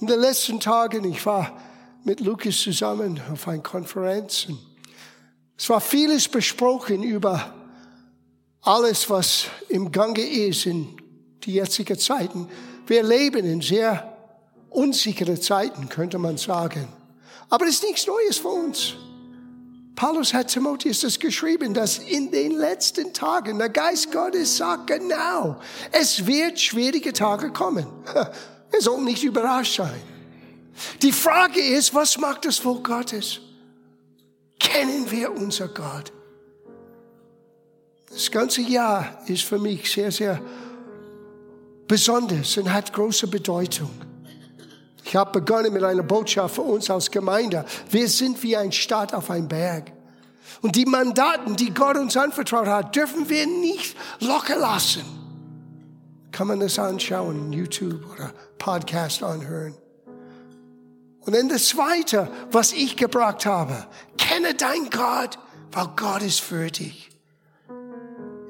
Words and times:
In 0.00 0.06
den 0.06 0.20
letzten 0.20 0.60
Tagen, 0.60 1.02
ich 1.10 1.26
war 1.26 1.60
mit 2.04 2.20
Lukas 2.20 2.56
zusammen 2.60 3.20
auf 3.32 3.48
einer 3.48 3.62
Konferenz. 3.62 4.46
Es 5.56 5.68
war 5.68 5.80
vieles 5.80 6.28
besprochen 6.28 7.02
über 7.02 7.52
alles, 8.62 9.10
was 9.10 9.46
im 9.68 9.90
Gange 9.90 10.20
ist 10.20 10.66
in 10.66 10.96
die 11.42 11.54
jetzigen 11.54 11.98
Zeiten. 11.98 12.48
Wir 12.86 13.02
leben 13.02 13.44
in 13.44 13.60
sehr 13.60 14.16
unsichere 14.70 15.40
Zeiten, 15.40 15.88
könnte 15.88 16.18
man 16.18 16.36
sagen. 16.36 16.86
Aber 17.50 17.64
es 17.64 17.76
ist 17.76 17.82
nichts 17.82 18.06
Neues 18.06 18.38
für 18.38 18.48
uns. 18.48 18.94
Paulus 19.96 20.32
hat 20.32 20.46
Timotheus 20.46 21.00
das 21.00 21.18
geschrieben, 21.18 21.74
dass 21.74 21.98
in 21.98 22.30
den 22.30 22.52
letzten 22.52 23.12
Tagen 23.12 23.58
der 23.58 23.70
Geist 23.70 24.12
Gottes 24.12 24.58
sagt 24.58 24.86
genau, 24.86 25.60
es 25.90 26.24
wird 26.24 26.60
schwierige 26.60 27.12
Tage 27.12 27.50
kommen. 27.50 27.88
Er 28.70 28.80
soll 28.80 29.02
nicht 29.02 29.24
überrascht 29.24 29.76
sein. 29.76 30.00
Die 31.02 31.12
Frage 31.12 31.60
ist, 31.60 31.94
was 31.94 32.18
macht 32.18 32.44
das 32.44 32.58
Volk 32.58 32.84
Gottes? 32.84 33.40
Kennen 34.58 35.10
wir 35.10 35.32
unser 35.32 35.68
Gott? 35.68 36.12
Das 38.10 38.30
ganze 38.30 38.62
Jahr 38.62 39.22
ist 39.26 39.44
für 39.44 39.58
mich 39.58 39.90
sehr, 39.90 40.10
sehr 40.10 40.40
besonders 41.86 42.56
und 42.56 42.72
hat 42.72 42.92
große 42.92 43.26
Bedeutung. 43.26 43.90
Ich 45.04 45.16
habe 45.16 45.40
begonnen 45.40 45.72
mit 45.72 45.82
einer 45.82 46.02
Botschaft 46.02 46.56
für 46.56 46.62
uns 46.62 46.90
als 46.90 47.10
Gemeinde. 47.10 47.64
Wir 47.90 48.08
sind 48.08 48.42
wie 48.42 48.56
ein 48.56 48.72
Staat 48.72 49.14
auf 49.14 49.30
einem 49.30 49.48
Berg. 49.48 49.92
Und 50.60 50.76
die 50.76 50.84
Mandaten, 50.84 51.56
die 51.56 51.72
Gott 51.72 51.96
uns 51.96 52.16
anvertraut 52.16 52.66
hat, 52.66 52.94
dürfen 52.94 53.28
wir 53.28 53.46
nicht 53.46 53.96
locker 54.20 54.56
lassen. 54.56 55.17
Kann 56.32 56.46
man 56.46 56.60
das 56.60 56.78
anschauen, 56.78 57.52
YouTube 57.52 58.04
oder 58.12 58.32
Podcast 58.58 59.22
anhören. 59.22 59.74
Und 61.20 61.34
dann 61.34 61.48
das 61.48 61.68
Zweite, 61.68 62.30
was 62.50 62.72
ich 62.72 62.96
gebracht 62.96 63.44
habe, 63.44 63.86
kenne 64.16 64.54
dein 64.54 64.88
Gott, 64.90 65.38
weil 65.72 65.88
Gott 65.96 66.22
ist 66.22 66.40
für 66.40 66.70
dich. 66.70 67.10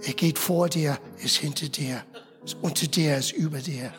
Er 0.02 0.12
geht 0.14 0.39
vor 0.39 0.69
dir, 0.69 0.98
ist 1.19 1.36
hinter 1.39 1.69
dir, 1.69 2.05
ist 2.44 2.56
unter 2.62 2.86
dir, 2.86 3.17
ist 3.17 3.33
über 3.33 3.58
dir. 3.58 3.92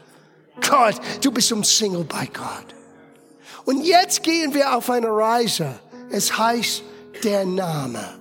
Gott, 0.67 0.95
du 1.21 1.31
bist 1.31 1.51
umsingelt 1.51 2.07
bei 2.07 2.25
Gott. 2.27 2.75
Und 3.65 3.83
jetzt 3.83 4.23
gehen 4.23 4.53
wir 4.53 4.75
auf 4.75 4.89
eine 4.89 5.09
Reise. 5.09 5.79
Es 6.09 6.37
heißt 6.37 6.83
der 7.23 7.45
Name. 7.45 8.19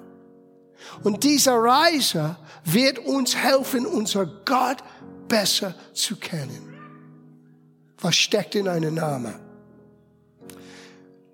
Und 1.04 1.22
diese 1.24 1.52
Reise 1.52 2.36
wird 2.64 2.98
uns 2.98 3.36
helfen, 3.36 3.86
unser 3.86 4.26
Gott 4.26 4.78
besser 5.28 5.74
zu 5.92 6.16
kennen. 6.16 6.74
Was 8.00 8.16
steckt 8.16 8.54
in 8.54 8.68
einem 8.68 8.94
Namen? 8.94 9.34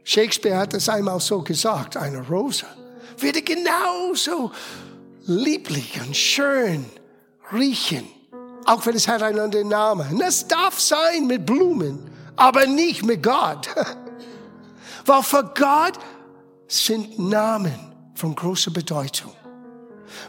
Shakespeare 0.03 0.57
hat 0.57 0.75
es 0.75 0.89
einmal 0.89 1.21
so 1.21 1.43
gesagt, 1.43 1.97
eine 1.97 2.27
Rose 2.27 2.67
würde 3.19 3.43
genauso 3.43 4.53
lieblich 5.27 6.01
und 6.01 6.17
schön 6.17 6.85
riechen, 7.53 8.07
auch 8.67 8.85
wenn 8.87 8.97
es 8.97 9.09
hat 9.09 9.23
einen 9.23 9.39
anderen 9.39 9.69
Namen. 9.69 10.13
Und 10.13 10.19
das 10.19 10.47
darf 10.47 10.81
sein 10.81 11.27
mit 11.27 11.47
Blumen, 11.47 12.11
aber 12.37 12.67
nicht 12.67 13.05
mit 13.05 13.23
Gott. 13.23 13.69
Weil 15.07 15.23
für 15.23 15.45
Gott 15.55 15.99
sind 16.67 17.19
Namen 17.19 17.75
von 18.15 18.35
großer 18.35 18.71
Bedeutung. 18.71 19.33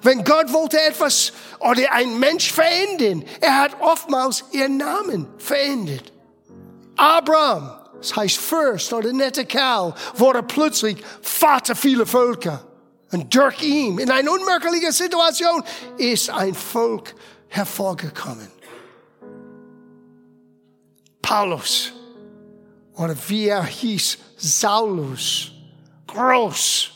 Wenn 0.02 0.24
Gott 0.24 0.52
wollte 0.52 0.80
etwas 0.80 1.32
oder 1.60 1.92
ein 1.92 2.20
Mensch 2.20 2.52
verändern, 2.52 3.24
er 3.42 3.60
hat 3.60 3.82
oftmals 3.82 4.44
ihren 4.52 4.78
Namen 4.78 5.28
verändert. 5.38 6.12
Abraham, 6.98 7.72
das 8.00 8.16
heißt 8.16 8.38
Fürst 8.38 8.94
oder 8.94 9.12
netter 9.12 9.46
Kerl, 9.46 9.94
wurde 10.16 10.44
plötzlich 10.44 11.04
Vater 11.22 11.76
vieler 11.76 12.06
Völker. 12.06 12.64
Und 13.12 13.34
durch 13.34 13.62
ihn, 13.62 14.00
in 14.00 14.12
einer 14.12 14.32
unmöglichen 14.32 14.92
Situation, 14.92 15.64
ist 15.98 16.30
ein 16.30 16.54
Volk 16.54 17.16
hervorgekommen. 17.48 18.52
Paulus, 21.22 21.92
oder 22.98 23.16
wie 23.28 23.48
er 23.48 23.64
hieß, 23.64 24.18
Saulus, 24.38 25.52
groß, 26.08 26.92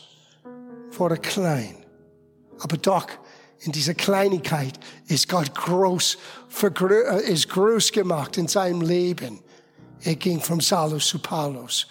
wurde 0.92 1.16
klein. 1.16 1.79
Aber 2.60 2.76
doch, 2.76 3.06
in 3.60 3.72
dieser 3.72 3.94
Kleinigkeit 3.94 4.78
ist 5.06 5.28
Gott 5.28 5.54
groß, 5.54 6.16
äh, 6.62 7.32
ist 7.32 7.48
groß 7.50 7.92
gemacht 7.92 8.38
in 8.38 8.48
seinem 8.48 8.80
Leben. 8.80 9.40
Er 10.02 10.14
ging 10.14 10.40
von 10.40 10.60
Saulus 10.60 11.08
zu 11.08 11.18
Paulus. 11.18 11.86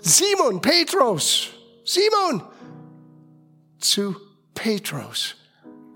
Simon, 0.00 0.60
Petrus, 0.62 1.48
Simon 1.84 2.42
zu 3.78 4.16
Petrus, 4.54 5.34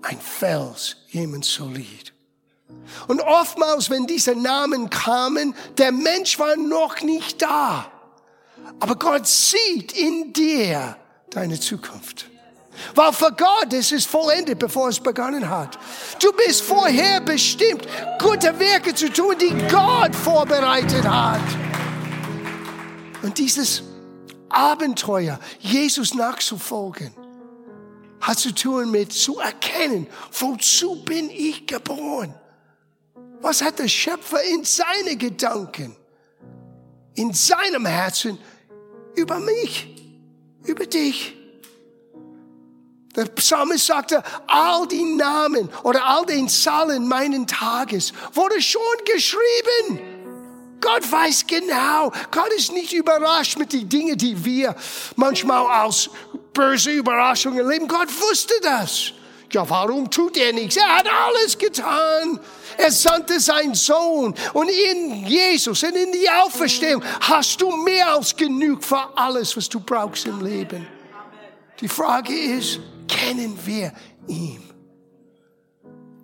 ein 0.03 0.19
Fels, 0.19 0.97
jemand 1.09 1.45
solid. 1.45 2.13
Und 3.07 3.21
oftmals, 3.21 3.89
wenn 3.89 4.05
diese 4.05 4.35
Namen 4.35 4.89
kamen, 4.89 5.55
der 5.77 5.91
Mensch 5.91 6.37
war 6.39 6.55
noch 6.55 7.01
nicht 7.01 7.41
da. 7.41 7.91
Aber 8.79 8.95
Gott 8.95 9.27
sieht 9.27 9.91
in 9.93 10.33
dir 10.33 10.97
deine 11.29 11.59
Zukunft. 11.59 12.30
Weil 12.95 13.13
für 13.13 13.31
Gott 13.31 13.73
ist 13.73 13.91
es 13.91 14.05
vollendet, 14.05 14.59
bevor 14.59 14.89
es 14.89 14.99
begonnen 14.99 15.49
hat. 15.49 15.77
Du 16.21 16.31
bist 16.33 16.61
vorher 16.61 17.21
bestimmt, 17.21 17.87
gute 18.19 18.57
Werke 18.59 18.93
zu 18.93 19.11
tun, 19.11 19.35
die 19.39 19.53
Gott 19.69 20.15
vorbereitet 20.15 21.03
hat. 21.07 21.41
Und 23.21 23.37
dieses 23.37 23.83
Abenteuer, 24.49 25.39
Jesus 25.59 26.13
nachzufolgen, 26.13 27.13
hat 28.19 28.39
zu 28.39 28.53
tun 28.53 28.91
mit 28.91 29.11
zu 29.11 29.39
erkennen, 29.39 30.07
wozu 30.31 31.03
bin 31.03 31.29
ich 31.29 31.65
geboren? 31.65 32.33
Was 33.41 33.61
hat 33.61 33.79
der 33.79 33.87
Schöpfer 33.87 34.41
in 34.43 34.63
seine 34.63 35.17
Gedanken, 35.17 35.95
in 37.15 37.33
seinem 37.33 37.85
Herzen 37.85 38.37
über 39.15 39.39
mich, 39.39 39.87
über 40.63 40.85
dich? 40.85 41.40
Der 43.15 43.25
Psalmist 43.25 43.87
sagte, 43.87 44.23
all 44.47 44.87
die 44.87 45.03
Namen 45.03 45.69
oder 45.83 46.05
all 46.05 46.25
den 46.25 46.47
Zahlen 46.47 47.07
meinen 47.07 47.45
Tages 47.45 48.13
wurde 48.33 48.61
schon 48.61 48.81
geschrieben. 49.05 49.99
Gott 50.79 51.09
weiß 51.11 51.45
genau. 51.45 52.11
Gott 52.31 52.51
ist 52.57 52.71
nicht 52.71 52.93
überrascht 52.93 53.57
mit 53.57 53.71
den 53.73 53.87
Dingen, 53.87 54.17
die 54.17 54.43
wir 54.43 54.75
manchmal 55.15 55.67
als 55.67 56.09
böse 56.53 56.91
Überraschungen 56.91 57.59
erleben. 57.59 57.87
Gott 57.87 58.09
wusste 58.29 58.53
das. 58.61 59.13
Ja, 59.51 59.69
warum 59.69 60.09
tut 60.09 60.37
er 60.37 60.53
nichts? 60.53 60.77
Er 60.77 60.97
hat 60.97 61.07
alles 61.07 61.57
getan. 61.57 62.39
Er 62.77 62.91
sandte 62.91 63.39
seinen 63.39 63.75
Sohn. 63.75 64.33
Und 64.53 64.69
in 64.69 65.25
Jesus 65.27 65.83
und 65.83 65.95
in 65.95 66.11
die 66.13 66.29
Auferstehung 66.29 67.03
hast 67.19 67.61
du 67.61 67.69
mehr 67.77 68.13
als 68.13 68.35
genug 68.35 68.83
für 68.83 69.09
alles, 69.17 69.55
was 69.57 69.67
du 69.67 69.81
brauchst 69.81 70.25
im 70.25 70.43
Leben. 70.43 70.87
Die 71.81 71.89
Frage 71.89 72.33
ist, 72.33 72.79
kennen 73.11 73.65
wir 73.65 73.93
ihn? 74.27 74.63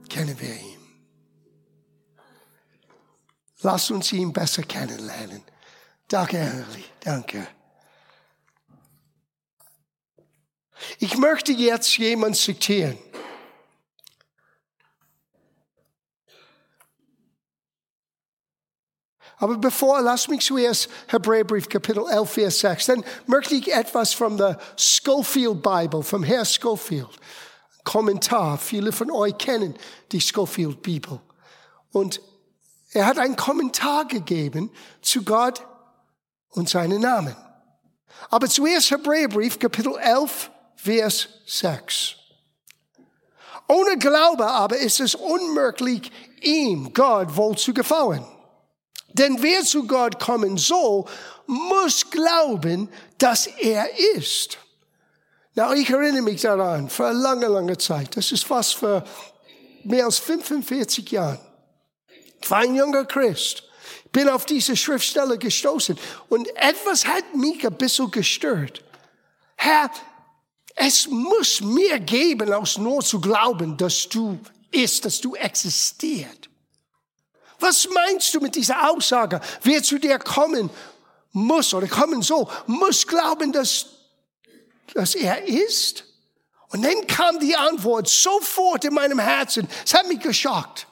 Kennen 0.09 0.39
wir 0.39 0.55
ihn? 0.55 0.77
Lass 3.61 3.91
uns 3.91 4.13
ihn 4.13 4.31
besser 4.31 4.63
kennenlernen. 4.63 5.43
Danke, 6.07 6.37
Herrli. 6.37 6.85
Danke. 7.01 7.47
Ich 10.99 11.17
möchte 11.17 11.51
jetzt 11.51 11.97
jemand 11.97 12.37
zitieren. 12.37 12.97
Aber 19.39 19.57
bevor, 19.57 20.01
lass 20.01 20.27
mich 20.27 20.41
zuerst 20.41 20.89
Hebräerbrief 21.07 21.69
Kapitel 21.69 22.03
11, 22.09 22.29
Vers 22.29 22.59
6. 22.59 22.85
Dann 22.87 23.05
möchte 23.27 23.55
ich 23.55 23.71
etwas 23.71 24.13
von 24.13 24.35
der 24.35 24.57
Schofield 24.75 25.61
Bible, 25.61 26.01
vom 26.01 26.23
Herr 26.23 26.43
Schofield. 26.43 27.09
Kommentar. 27.83 28.57
Viele 28.57 28.91
von 28.91 29.11
euch 29.11 29.37
kennen 29.37 29.75
die 30.11 30.19
Schofield 30.19 30.81
Bibel. 30.81 31.19
Und 31.91 32.19
er 32.91 33.05
hat 33.05 33.19
einen 33.19 33.35
Kommentar 33.35 34.05
gegeben 34.05 34.71
zu 35.01 35.23
Gott 35.23 35.63
und 36.49 36.67
seinen 36.67 37.01
Namen. 37.01 37.35
Aber 38.29 38.47
zuerst 38.47 38.89
Hebräerbrief 38.89 39.59
Kapitel 39.59 39.95
11, 39.97 40.49
Vers 40.75 41.29
6. 41.45 42.15
Ohne 43.67 43.97
Glaube 43.97 44.47
aber 44.47 44.77
ist 44.77 44.99
es 44.99 45.13
unmöglich, 45.13 46.11
ihm, 46.41 46.91
Gott, 46.93 47.35
wohl 47.35 47.55
zu 47.55 47.73
gefallen. 47.73 48.25
Denn 49.17 49.41
wer 49.41 49.63
zu 49.63 49.87
Gott 49.87 50.19
kommen 50.19 50.57
soll, 50.57 51.05
muss 51.47 52.09
glauben, 52.09 52.89
dass 53.17 53.47
er 53.47 53.87
ist. 54.15 54.57
Na, 55.55 55.73
ich 55.73 55.89
erinnere 55.89 56.21
mich 56.21 56.41
daran, 56.41 56.89
für 56.89 57.07
eine 57.07 57.19
lange, 57.19 57.47
lange 57.47 57.77
Zeit, 57.77 58.15
das 58.15 58.31
ist 58.31 58.45
fast 58.45 58.75
für 58.75 59.03
mehr 59.83 60.05
als 60.05 60.19
45 60.19 61.09
Jahren. 61.11 61.39
Ich 62.41 62.51
war 62.51 62.59
ein 62.59 62.75
junger 62.75 63.05
Christ. 63.05 63.63
bin 64.11 64.29
auf 64.29 64.45
diese 64.45 64.75
Schriftstelle 64.75 65.37
gestoßen 65.37 65.97
und 66.29 66.47
etwas 66.55 67.05
hat 67.05 67.35
mich 67.35 67.65
ein 67.65 67.75
bisschen 67.75 68.11
gestört. 68.11 68.83
Herr, 69.55 69.89
es 70.75 71.07
muss 71.07 71.61
mir 71.61 71.99
geben, 71.99 72.53
aus 72.53 72.77
nur 72.77 73.01
zu 73.03 73.19
glauben, 73.19 73.75
dass 73.77 74.07
du 74.07 74.39
ist, 74.71 75.05
dass 75.05 75.19
du 75.19 75.33
existiert. 75.35 76.49
Was 77.59 77.87
meinst 77.89 78.33
du 78.33 78.39
mit 78.39 78.55
dieser 78.55 78.89
Aussage? 78.89 79.41
Wer 79.63 79.81
zu 79.81 79.97
dir 79.97 80.19
kommen 80.19 80.69
muss 81.31 81.73
oder 81.73 81.87
kommen 81.87 82.21
soll, 82.21 82.47
muss 82.67 83.05
glauben, 83.05 83.51
dass, 83.51 83.85
dass 84.93 85.15
er 85.15 85.45
ist? 85.45 86.03
Und 86.69 86.83
dann 86.83 87.07
kam 87.07 87.39
die 87.39 87.55
Antwort 87.55 88.09
sofort 88.09 88.83
in 88.85 88.93
meinem 88.93 89.19
Herzen. 89.19 89.67
Es 89.85 89.93
hat 89.93 90.07
mich 90.07 90.19
geschockt. 90.19 90.87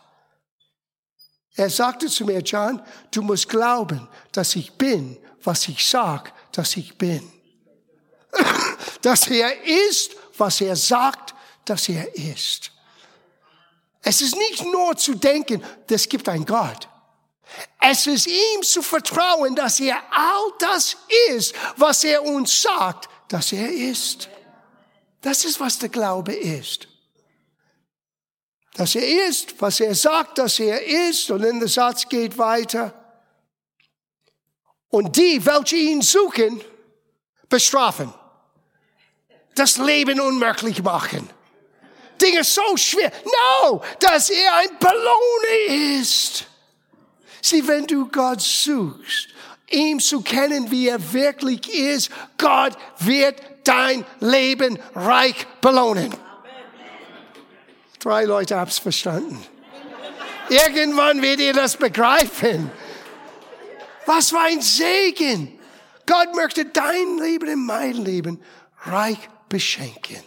Er 1.56 1.70
sagte 1.70 2.08
zu 2.08 2.26
mir, 2.26 2.40
John, 2.40 2.82
du 3.12 3.22
musst 3.22 3.48
glauben, 3.48 4.08
dass 4.32 4.56
ich 4.56 4.74
bin, 4.74 5.18
was 5.44 5.68
ich 5.68 5.86
sag, 5.86 6.34
dass 6.52 6.76
ich 6.76 6.98
bin. 6.98 7.32
dass 9.02 9.28
er 9.28 9.64
ist, 9.64 10.12
was 10.38 10.60
er 10.62 10.76
sagt, 10.76 11.34
dass 11.66 11.88
er 11.90 12.14
ist. 12.16 12.72
Es 14.06 14.22
ist 14.22 14.36
nicht 14.38 14.64
nur 14.64 14.96
zu 14.96 15.16
denken, 15.16 15.64
es 15.90 16.08
gibt 16.08 16.30
einen 16.30 16.46
Gott. 16.46 16.88
Es 17.82 18.08
ist 18.08 18.28
ihm 18.28 18.64
zu 18.64 18.82
vertrauen, 18.82 19.56
dass 19.56 19.80
er 19.80 19.98
all 20.12 20.52
das 20.60 20.96
ist, 21.30 21.54
was 21.76 22.04
er 22.04 22.24
uns 22.24 22.62
sagt, 22.62 23.10
dass 23.28 23.52
er 23.52 23.70
ist. 23.70 24.30
Das 25.22 25.44
ist, 25.44 25.60
was 25.60 25.78
der 25.80 25.90
Glaube 25.90 26.34
ist 26.34 26.88
dass 28.76 28.94
er 28.94 29.28
ist, 29.28 29.60
was 29.62 29.80
er 29.80 29.96
sagt, 29.96 30.38
dass 30.38 30.60
er 30.60 30.84
ist. 30.84 31.32
Und 31.32 31.44
dann 31.44 31.60
der 31.60 31.70
Satz 31.70 32.08
geht 32.10 32.38
weiter. 32.38 32.94
Und 34.90 35.16
die, 35.16 35.46
welche 35.46 35.78
ihn 35.78 36.02
suchen, 36.02 36.62
bestrafen. 37.48 38.14
Das 39.56 39.78
Leben 39.78 40.20
unmöglich 40.20 40.84
machen. 40.84 41.30
Dinge 42.22 42.44
so 42.44 42.76
schwer. 42.78 43.12
No, 43.62 43.82
dass 44.00 44.30
er 44.30 44.56
ein 44.58 44.78
Belohner 44.80 46.00
ist. 46.00 46.46
Sieh, 47.42 47.68
wenn 47.68 47.86
du 47.86 48.08
Gott 48.08 48.42
suchst, 48.42 49.30
ihm 49.70 50.00
zu 50.00 50.22
kennen, 50.22 50.72
wie 50.72 50.88
er 50.88 51.14
wirklich 51.14 51.72
ist, 51.74 52.10
Gott 52.38 52.74
wird 53.00 53.42
dein 53.64 54.06
Leben 54.20 54.80
reich 54.96 55.46
belohnen. 55.62 56.14
Drei 58.00 58.26
Leute 58.26 58.56
haben 58.56 58.72
verstanden. 58.72 59.44
Irgendwann 60.50 61.22
werdet 61.22 61.42
ihr 61.42 61.54
das 61.54 61.76
begreifen. 61.76 62.70
Was 64.06 64.30
für 64.30 64.40
ein 64.40 64.62
Segen. 64.62 65.60
Gott 66.06 66.36
möchte 66.36 66.66
dein 66.66 67.18
Leben 67.18 67.50
und 67.50 67.66
mein 67.66 67.94
Leben 67.94 68.40
reich 68.84 69.18
beschenken. 69.50 70.24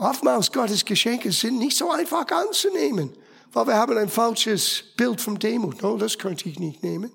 Oftmals 0.00 0.50
Gottes 0.50 0.82
Geschenke 0.82 1.30
sind 1.30 1.58
nicht 1.58 1.76
so 1.76 1.90
einfach 1.90 2.26
anzunehmen, 2.26 3.12
weil 3.52 3.66
wir 3.66 3.74
haben 3.74 3.98
ein 3.98 4.08
falsches 4.08 4.82
Bild 4.96 5.20
vom 5.20 5.38
Demut. 5.38 5.84
Oh, 5.84 5.98
das 5.98 6.16
könnte 6.16 6.48
ich 6.48 6.58
nicht 6.58 6.82
nehmen. 6.82 7.12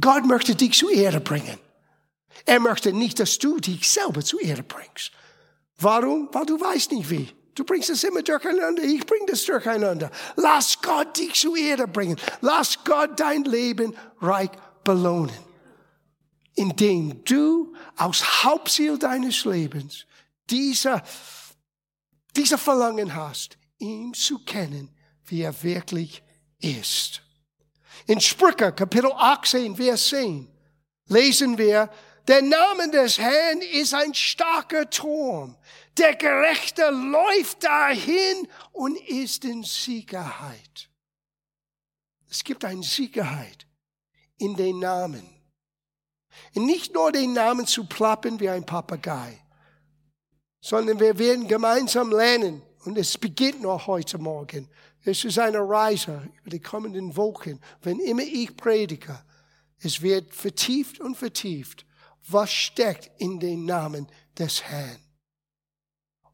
Gott 0.00 0.24
möchte 0.24 0.54
dich 0.54 0.78
zu 0.78 0.88
Erde 0.88 1.20
bringen. 1.20 1.58
Er 2.46 2.58
möchte 2.58 2.94
nicht, 2.94 3.20
dass 3.20 3.38
du 3.38 3.58
dich 3.58 3.86
selber 3.86 4.24
zu 4.24 4.38
Erde 4.38 4.62
bringst. 4.62 5.12
Warum? 5.78 6.30
Weil 6.32 6.46
du 6.46 6.58
weißt 6.58 6.90
nicht 6.92 7.10
wie. 7.10 7.28
Du 7.54 7.64
bringst 7.64 7.90
es 7.90 8.02
immer 8.02 8.22
durcheinander, 8.22 8.82
ich 8.82 9.04
bring 9.04 9.26
das 9.26 9.44
durcheinander. 9.44 10.10
Lass 10.36 10.80
Gott 10.80 11.18
dich 11.18 11.34
zu 11.34 11.54
Erde 11.54 11.86
bringen. 11.86 12.16
Lass 12.40 12.82
Gott 12.82 13.20
dein 13.20 13.44
Leben 13.44 13.94
reich 14.22 14.50
belohnen. 14.84 15.36
Indem 16.54 17.22
du 17.24 17.74
aus 17.98 18.42
Hauptziel 18.42 18.98
deines 18.98 19.44
Lebens 19.44 20.06
dieser, 20.48 21.02
dieser 22.32 22.58
Verlangen 22.58 23.14
hast, 23.14 23.58
ihn 23.78 24.14
zu 24.14 24.38
kennen, 24.44 24.94
wie 25.24 25.42
er 25.42 25.62
wirklich 25.62 26.22
ist. 26.60 27.22
In 28.06 28.20
Sprüche, 28.20 28.72
Kapitel 28.72 29.12
18, 29.12 29.76
Vers 29.76 30.08
10, 30.08 30.48
lesen 31.06 31.58
wir, 31.58 31.90
der 32.28 32.42
Name 32.42 32.90
des 32.90 33.18
Herrn 33.18 33.60
ist 33.60 33.94
ein 33.94 34.14
starker 34.14 34.88
Turm. 34.88 35.56
Der 35.96 36.14
Gerechte 36.14 36.88
läuft 36.90 37.64
dahin 37.64 38.46
und 38.72 38.96
ist 39.08 39.44
in 39.44 39.64
Sicherheit. 39.64 40.88
Es 42.30 42.44
gibt 42.44 42.64
eine 42.64 42.84
Sicherheit 42.84 43.66
in 44.38 44.54
den 44.54 44.78
Namen. 44.78 45.28
Und 46.54 46.66
nicht 46.66 46.94
nur 46.94 47.10
den 47.10 47.32
Namen 47.32 47.66
zu 47.66 47.84
plappen 47.86 48.38
wie 48.38 48.48
ein 48.48 48.64
Papagei, 48.64 49.42
sondern 50.60 51.00
wir 51.00 51.18
werden 51.18 51.48
gemeinsam 51.48 52.10
lernen. 52.10 52.62
Und 52.84 52.96
es 52.96 53.16
beginnt 53.18 53.62
noch 53.62 53.86
heute 53.86 54.18
Morgen. 54.18 54.68
Es 55.04 55.24
ist 55.24 55.38
eine 55.38 55.60
Reise 55.60 56.28
über 56.40 56.50
die 56.50 56.60
kommenden 56.60 57.16
Wochen. 57.16 57.60
Wenn 57.82 57.98
immer 58.00 58.22
ich 58.22 58.56
predige, 58.56 59.18
es 59.82 60.02
wird 60.02 60.34
vertieft 60.34 61.00
und 61.00 61.16
vertieft. 61.16 61.86
Was 62.28 62.52
steckt 62.52 63.10
in 63.18 63.40
den 63.40 63.64
Namen 63.64 64.06
des 64.38 64.62
Herrn? 64.62 65.00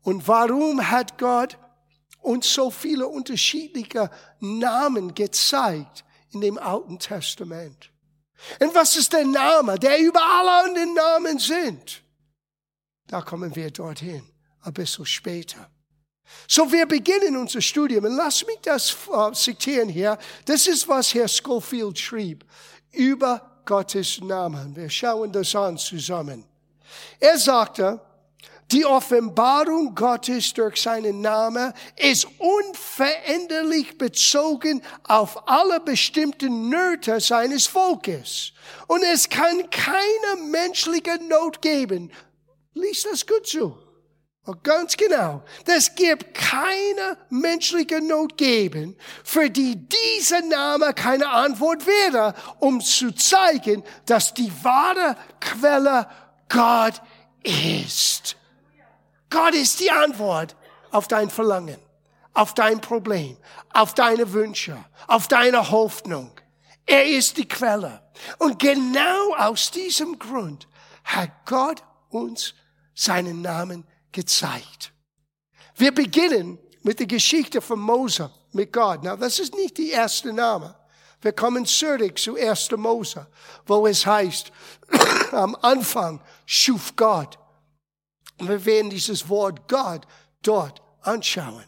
Und 0.02 0.26
warum 0.28 0.88
hat 0.90 1.18
Gott 1.18 1.58
uns 2.20 2.52
so 2.52 2.70
viele 2.70 3.06
unterschiedliche 3.06 4.10
Namen 4.40 5.14
gezeigt 5.14 6.04
in 6.32 6.40
dem 6.40 6.58
Alten 6.58 6.98
Testament? 6.98 7.90
Und 8.60 8.74
was 8.74 8.96
ist 8.96 9.12
der 9.12 9.24
Name, 9.24 9.78
der 9.78 9.98
über 9.98 10.20
alle 10.22 10.64
anderen 10.64 10.94
Namen 10.94 11.38
sind? 11.38 12.02
Da 13.06 13.22
kommen 13.22 13.54
wir 13.54 13.70
dorthin, 13.70 14.22
ein 14.62 14.72
bisschen 14.72 15.06
später. 15.06 15.70
So, 16.48 16.70
wir 16.72 16.86
beginnen 16.86 17.36
unser 17.36 17.60
Studium 17.60 18.04
und 18.04 18.16
lass 18.16 18.44
mich 18.46 18.58
das 18.62 18.96
uh, 19.08 19.30
zitieren 19.30 19.88
hier. 19.88 20.18
Das 20.44 20.66
ist, 20.66 20.88
was 20.88 21.14
Herr 21.14 21.28
Schofield 21.28 21.98
schrieb 21.98 22.44
über 22.92 23.62
Gottes 23.64 24.20
Namen. 24.20 24.74
Wir 24.74 24.90
schauen 24.90 25.30
das 25.30 25.54
an 25.54 25.78
zusammen. 25.78 26.44
Er 27.20 27.38
sagte, 27.38 28.00
die 28.72 28.84
Offenbarung 28.84 29.94
Gottes 29.94 30.52
durch 30.52 30.82
seinen 30.82 31.20
Namen 31.20 31.72
ist 31.96 32.26
unveränderlich 32.38 33.96
bezogen 33.96 34.82
auf 35.04 35.48
alle 35.48 35.78
bestimmten 35.78 36.68
Nöte 36.68 37.20
seines 37.20 37.66
Volkes. 37.68 38.52
Und 38.88 39.04
es 39.04 39.28
kann 39.28 39.70
keine 39.70 40.42
menschliche 40.50 41.20
Not 41.28 41.62
geben. 41.62 42.10
Lies 42.76 43.04
das 43.10 43.26
gut 43.26 43.46
zu. 43.46 43.76
Und 44.44 44.62
ganz 44.62 44.96
genau. 44.96 45.42
Das 45.64 45.94
gibt 45.94 46.34
keine 46.34 47.18
menschliche 47.30 48.00
Not 48.00 48.36
geben, 48.36 48.96
für 49.24 49.50
die 49.50 49.88
dieser 49.88 50.42
Name 50.42 50.92
keine 50.94 51.28
Antwort 51.28 51.86
wäre, 51.86 52.34
um 52.60 52.80
zu 52.80 53.12
zeigen, 53.12 53.82
dass 54.04 54.34
die 54.34 54.52
wahre 54.62 55.16
Quelle 55.40 56.06
Gott 56.48 57.00
ist. 57.42 58.36
Gott 59.30 59.54
ist 59.54 59.80
die 59.80 59.90
Antwort 59.90 60.54
auf 60.92 61.08
dein 61.08 61.30
Verlangen, 61.30 61.78
auf 62.34 62.54
dein 62.54 62.80
Problem, 62.80 63.36
auf 63.72 63.94
deine 63.94 64.32
Wünsche, 64.32 64.76
auf 65.08 65.28
deine 65.28 65.70
Hoffnung. 65.70 66.30
Er 66.84 67.06
ist 67.06 67.38
die 67.38 67.48
Quelle. 67.48 68.02
Und 68.38 68.60
genau 68.60 69.34
aus 69.34 69.72
diesem 69.72 70.18
Grund 70.18 70.68
hat 71.04 71.30
Gott 71.46 71.82
uns 72.10 72.54
seinen 72.96 73.42
Namen 73.42 73.86
gezeigt. 74.10 74.92
Wir 75.76 75.94
beginnen 75.94 76.58
mit 76.82 76.98
der 76.98 77.06
Geschichte 77.06 77.60
von 77.60 77.78
Mose 77.78 78.32
mit 78.52 78.72
Gott. 78.72 79.00
Na, 79.04 79.14
das 79.14 79.38
ist 79.38 79.54
nicht 79.54 79.78
die 79.78 79.90
erste 79.90 80.32
Name. 80.32 80.74
Wir 81.20 81.32
kommen 81.32 81.64
zurück 81.64 82.18
zu 82.18 82.34
1. 82.34 82.72
Mose, 82.72 83.28
wo 83.66 83.86
es 83.86 84.04
heißt, 84.04 84.50
am 85.30 85.54
Anfang 85.62 86.20
schuf 86.44 86.96
Gott 86.96 87.38
wir 88.38 88.64
werden 88.64 88.90
dieses 88.90 89.28
Wort 89.28 89.68
Gott 89.68 90.06
dort 90.42 90.82
anschauen. 91.02 91.64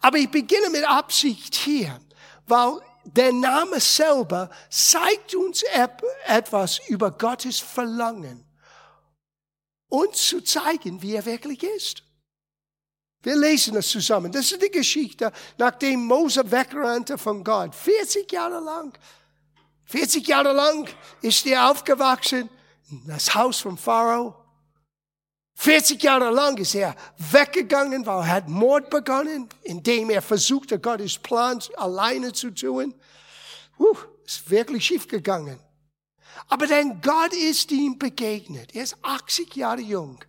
Aber 0.00 0.18
ich 0.18 0.30
beginne 0.30 0.70
mit 0.70 0.84
Absicht 0.84 1.54
hier, 1.54 1.98
weil 2.46 2.80
der 3.04 3.32
Name 3.32 3.80
selber 3.80 4.50
zeigt 4.70 5.34
uns 5.34 5.62
etwas 6.26 6.80
über 6.88 7.10
Gottes 7.10 7.60
Verlangen, 7.60 8.44
uns 9.94 10.26
zu 10.26 10.40
zeigen, 10.42 11.00
wie 11.02 11.14
er 11.14 11.24
wirklich 11.24 11.62
ist. 11.62 12.02
Wir 13.22 13.36
lesen 13.36 13.76
es 13.76 13.88
zusammen. 13.88 14.30
Das 14.30 14.52
ist 14.52 14.62
die 14.62 14.70
Geschichte, 14.70 15.32
nachdem 15.56 16.04
Mose 16.04 16.50
wegrannte 16.50 17.16
von 17.16 17.42
Gott. 17.42 17.74
40 17.74 18.30
Jahre 18.30 18.60
lang. 18.60 18.98
40 19.86 20.26
Jahre 20.26 20.52
lang 20.52 20.88
ist 21.22 21.46
er 21.46 21.70
aufgewachsen 21.70 22.50
in 22.90 23.06
das 23.06 23.34
Haus 23.34 23.60
von 23.60 23.78
Pharao. 23.78 24.34
40 25.56 26.02
Jahre 26.02 26.30
lang 26.30 26.58
ist 26.58 26.74
er 26.74 26.94
weggegangen, 27.16 28.04
weil 28.04 28.18
er 28.20 28.28
hat 28.28 28.48
Mord 28.48 28.90
begonnen, 28.90 29.48
indem 29.62 30.10
er 30.10 30.20
versuchte, 30.20 30.78
Gottes 30.78 31.18
Plan 31.18 31.62
alleine 31.76 32.32
zu 32.32 32.50
tun. 32.50 32.94
Puh, 33.76 33.96
Ist 34.26 34.50
wirklich 34.50 34.84
schief 34.84 35.06
gegangen. 35.06 35.58
Aber 36.48 36.66
denn 36.66 37.00
Gott 37.00 37.32
ist 37.32 37.70
ihm 37.72 37.98
begegnet. 37.98 38.74
Er 38.74 38.84
ist 38.84 38.96
80 39.02 39.56
Jahre 39.56 39.80
jung. 39.80 40.22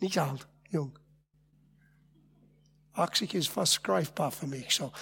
Nicht 0.00 0.18
alt, 0.18 0.48
jung. 0.70 0.98
80 2.94 3.34
ist 3.34 3.48
fast 3.48 3.82
greifbar 3.82 4.30
für 4.30 4.46
mich, 4.46 4.74
so. 4.74 4.92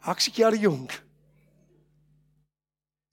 80 0.00 0.36
Jahre 0.38 0.56
jung. 0.56 0.88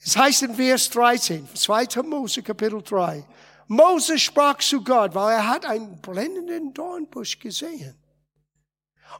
Es 0.04 0.18
heißt 0.18 0.44
in 0.44 0.56
Vers 0.56 0.90
13, 0.90 1.48
2. 1.54 2.04
Mose 2.04 2.42
Kapitel 2.42 2.82
3, 2.82 3.26
Moses 3.68 4.22
sprach 4.22 4.58
zu 4.58 4.84
Gott, 4.84 5.16
weil 5.16 5.36
er 5.36 5.48
hat 5.48 5.66
einen 5.66 6.02
blendenden 6.02 6.74
Dornbusch 6.74 7.40
gesehen. 7.40 7.96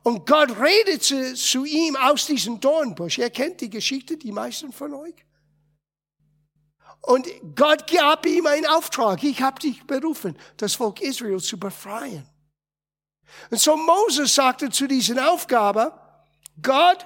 Und 0.04 0.26
Gott 0.26 0.58
redete 0.60 1.36
zu 1.36 1.66
ihm 1.66 1.96
aus 1.96 2.26
diesem 2.26 2.60
Dornbusch. 2.60 3.20
Er 3.20 3.30
kennt 3.30 3.62
die 3.62 3.70
Geschichte, 3.70 4.18
die 4.18 4.32
meisten 4.32 4.72
von 4.72 4.94
euch. 4.94 5.16
Und 7.02 7.28
Gott 7.56 7.92
gab 7.92 8.26
ihm 8.26 8.46
einen 8.46 8.68
Auftrag. 8.68 9.24
Ich 9.24 9.42
habe 9.42 9.60
dich 9.60 9.86
berufen, 9.86 10.38
das 10.58 10.76
Volk 10.76 11.02
Israel 11.02 11.40
zu 11.40 11.60
befreien. 11.60 12.28
Und 13.50 13.60
so 13.60 13.76
Moses 13.76 14.36
sagte 14.36 14.70
zu 14.70 14.88
dieser 14.88 15.32
Aufgabe, 15.32 15.94
Gott, 16.62 17.06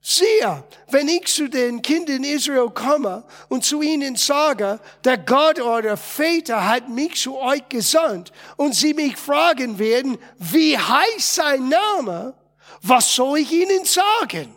siehe, 0.00 0.64
wenn 0.88 1.08
ich 1.08 1.26
zu 1.26 1.48
den 1.48 1.82
Kindern 1.82 2.24
Israel 2.24 2.70
komme 2.70 3.24
und 3.48 3.64
zu 3.64 3.82
ihnen 3.82 4.16
sage, 4.16 4.80
der 5.04 5.18
Gott 5.18 5.60
oder 5.60 5.96
Väter 5.96 6.66
hat 6.66 6.88
mich 6.88 7.20
zu 7.20 7.36
euch 7.36 7.68
gesandt 7.68 8.32
und 8.56 8.74
sie 8.74 8.94
mich 8.94 9.16
fragen 9.16 9.78
werden, 9.78 10.18
wie 10.38 10.78
heißt 10.78 11.34
sein 11.34 11.68
Name, 11.68 12.34
was 12.82 13.14
soll 13.14 13.38
ich 13.38 13.52
ihnen 13.52 13.84
sagen? 13.84 14.54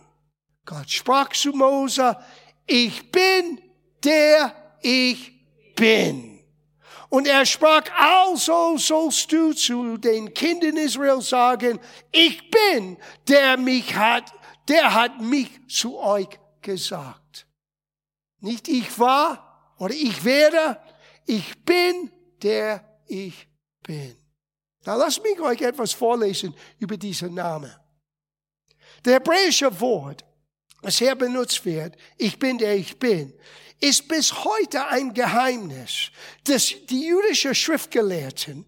Gott 0.65 0.89
sprach 0.89 1.29
zu 1.29 1.51
Mose, 1.51 2.15
ich 2.67 3.11
bin 3.11 3.59
der 4.03 4.53
ich 4.81 5.31
bin. 5.75 6.39
Und 7.09 7.27
er 7.27 7.45
sprach, 7.45 7.83
also 7.97 8.77
sollst 8.77 9.31
du 9.31 9.53
zu 9.53 9.97
den 9.97 10.33
Kindern 10.33 10.77
Israel 10.77 11.21
sagen, 11.21 11.79
ich 12.11 12.51
bin, 12.51 12.97
der 13.27 13.57
mich 13.57 13.95
hat, 13.95 14.31
der 14.67 14.93
hat 14.93 15.19
mich 15.19 15.49
zu 15.67 15.97
euch 15.97 16.29
gesagt. 16.61 17.47
Nicht 18.41 18.67
ich 18.67 18.99
war 18.99 19.73
oder 19.79 19.93
ich 19.93 20.23
werde, 20.23 20.79
ich 21.25 21.65
bin, 21.65 22.11
der 22.41 23.01
ich 23.07 23.47
bin. 23.81 24.15
Na, 24.85 24.95
lass 24.95 25.21
mich 25.21 25.39
euch 25.39 25.61
etwas 25.61 25.93
vorlesen 25.93 26.55
über 26.77 26.95
diesen 26.95 27.33
Namen. 27.33 27.73
Der 29.03 29.15
hebräische 29.15 29.79
Wort, 29.81 30.23
das 30.81 30.97
hier 30.99 31.15
benutzt 31.15 31.65
wird, 31.65 31.95
ich 32.17 32.37
bin, 32.37 32.57
der 32.57 32.75
ich 32.75 32.97
bin, 32.97 33.33
ist 33.79 34.07
bis 34.07 34.43
heute 34.43 34.87
ein 34.87 35.13
Geheimnis, 35.13 36.11
dass 36.43 36.73
die 36.89 37.05
jüdischen 37.07 37.55
Schriftgelehrten, 37.55 38.65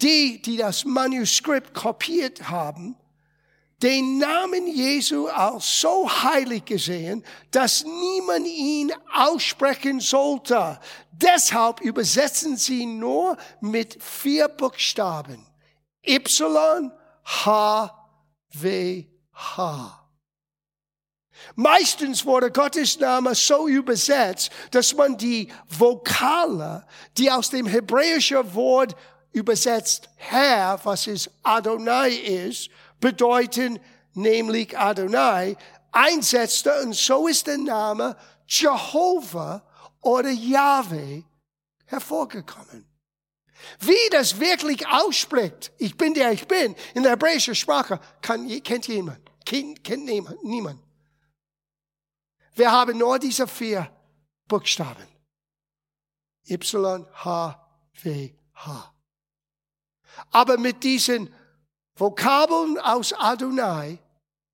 die, 0.00 0.40
die 0.42 0.56
das 0.56 0.84
Manuskript 0.84 1.74
kopiert 1.74 2.48
haben, 2.48 2.96
den 3.82 4.18
Namen 4.18 4.68
Jesu 4.68 5.26
als 5.26 5.80
so 5.80 6.08
heilig 6.08 6.64
gesehen, 6.64 7.24
dass 7.50 7.84
niemand 7.84 8.46
ihn 8.46 8.92
aussprechen 9.12 9.98
sollte. 9.98 10.78
Deshalb 11.10 11.80
übersetzen 11.80 12.56
sie 12.56 12.86
nur 12.86 13.36
mit 13.60 14.00
vier 14.00 14.46
Buchstaben. 14.46 15.44
Y, 16.06 16.92
H, 17.24 18.08
W, 18.52 19.06
H. 19.32 20.01
Meistens 21.54 22.24
wurde 22.24 22.50
Gottes 22.50 22.98
Name 22.98 23.34
so 23.34 23.68
übersetzt, 23.68 24.50
dass 24.70 24.94
man 24.94 25.16
die 25.16 25.48
Vokale, 25.68 26.86
die 27.16 27.30
aus 27.30 27.50
dem 27.50 27.66
hebräischen 27.66 28.54
Wort 28.54 28.94
übersetzt 29.32 30.08
Herr, 30.16 30.78
was 30.84 31.06
es 31.06 31.30
Adonai 31.42 32.10
ist, 32.10 32.70
bedeuten 33.00 33.78
nämlich 34.14 34.78
Adonai, 34.78 35.56
einsetzte 35.90 36.72
und 36.82 36.94
so 36.94 37.26
ist 37.28 37.46
der 37.46 37.58
Name 37.58 38.16
Jehovah 38.46 39.62
oder 40.00 40.30
Yahweh 40.30 41.22
hervorgekommen. 41.86 42.86
Wie 43.80 44.10
das 44.10 44.40
wirklich 44.40 44.86
ausspricht, 44.86 45.72
ich 45.78 45.96
bin 45.96 46.14
der 46.14 46.32
ich 46.32 46.46
bin, 46.46 46.74
in 46.94 47.02
der 47.02 47.12
hebräischen 47.12 47.54
Sprache, 47.54 48.00
kann, 48.20 48.48
kennt 48.62 48.88
jemand, 48.88 49.20
kennt, 49.44 49.84
kennt 49.84 50.04
niemand, 50.04 50.42
niemand. 50.42 50.80
Wir 52.54 52.70
haben 52.70 52.98
nur 52.98 53.18
diese 53.18 53.46
vier 53.46 53.90
Buchstaben. 54.46 55.06
Y, 56.48 57.06
H, 57.24 57.68
W, 58.02 58.34
H. 58.54 58.94
Aber 60.30 60.58
mit 60.58 60.82
diesen 60.82 61.32
Vokabeln 61.94 62.78
aus 62.78 63.12
Adonai, 63.12 63.98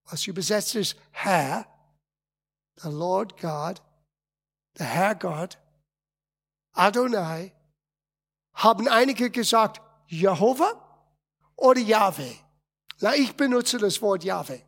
was 0.05 0.27
übersetzt 0.27 0.75
ist 0.75 0.97
Herr, 1.11 1.67
the 2.77 2.89
Lord 2.89 3.41
God, 3.41 3.83
der 4.79 4.87
Herr 4.87 5.15
Gott, 5.15 5.59
Adonai, 6.73 7.53
haben 8.55 8.89
einige 8.89 9.31
gesagt 9.31 9.81
Jehova 10.07 10.73
oder 11.57 11.81
Yahweh. 11.81 12.35
Na, 13.01 13.15
ich 13.15 13.37
benutze 13.37 13.79
das 13.79 14.01
Wort 14.03 14.25
Yahweh. 14.25 14.61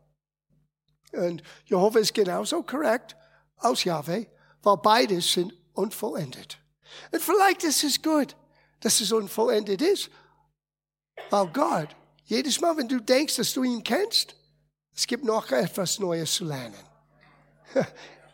Und 1.12 1.42
Jehova 1.64 1.98
ist 1.98 2.14
genauso 2.14 2.62
korrekt 2.62 3.16
aus 3.60 3.84
Yahweh, 3.84 4.26
weil 4.62 4.76
beides 4.78 5.32
sind 5.32 5.54
unvollendet. 5.72 6.58
Und 7.12 7.22
vielleicht 7.22 7.64
ist 7.64 7.84
es 7.84 8.02
gut, 8.02 8.36
dass 8.80 9.00
es 9.00 9.12
unvollendet 9.12 9.82
ist, 9.82 10.10
weil 11.30 11.46
Gott, 11.48 11.88
jedes 12.24 12.60
Mal, 12.60 12.76
wenn 12.76 12.88
du 12.88 13.00
denkst, 13.00 13.36
dass 13.36 13.52
du 13.52 13.62
ihn 13.62 13.82
kennst, 13.82 14.34
es 14.94 15.06
gibt 15.06 15.24
noch 15.24 15.50
etwas 15.50 15.98
Neues 15.98 16.32
zu 16.32 16.44
lernen. 16.44 16.74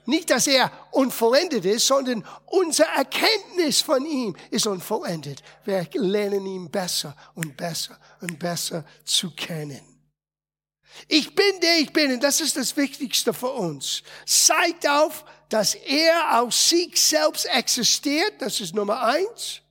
Nicht, 0.07 0.31
dass 0.31 0.47
er 0.47 0.71
unvollendet 0.93 1.65
ist, 1.65 1.87
sondern 1.87 2.25
unsere 2.47 2.89
Erkenntnis 2.91 3.83
von 3.83 4.07
ihm 4.07 4.37
ist 4.51 4.67
unvollendet. 4.67 5.43
Wir 5.65 5.89
lernen 5.95 6.47
ihn 6.47 6.71
besser 6.71 7.17
und 7.35 7.57
besser 7.57 7.99
und 8.21 8.39
besser 8.39 8.85
zu 9.05 9.35
kennen. 9.35 9.96
Ich 11.09 11.35
bin 11.35 11.61
der 11.61 11.79
ich 11.79 11.93
bin 11.93 12.13
und 12.13 12.23
das 12.23 12.41
ist 12.41 12.57
das 12.57 12.77
Wichtigste 12.77 13.33
für 13.33 13.53
uns. 13.53 14.03
Zeigt 14.27 14.89
auf, 14.89 15.25
dass 15.49 15.75
er 15.75 16.41
aus 16.41 16.69
sich 16.69 17.01
selbst 17.01 17.47
existiert, 17.47 18.35
das 18.41 18.61
ist 18.61 18.75
Nummer 18.75 19.03
eins. 19.03 19.63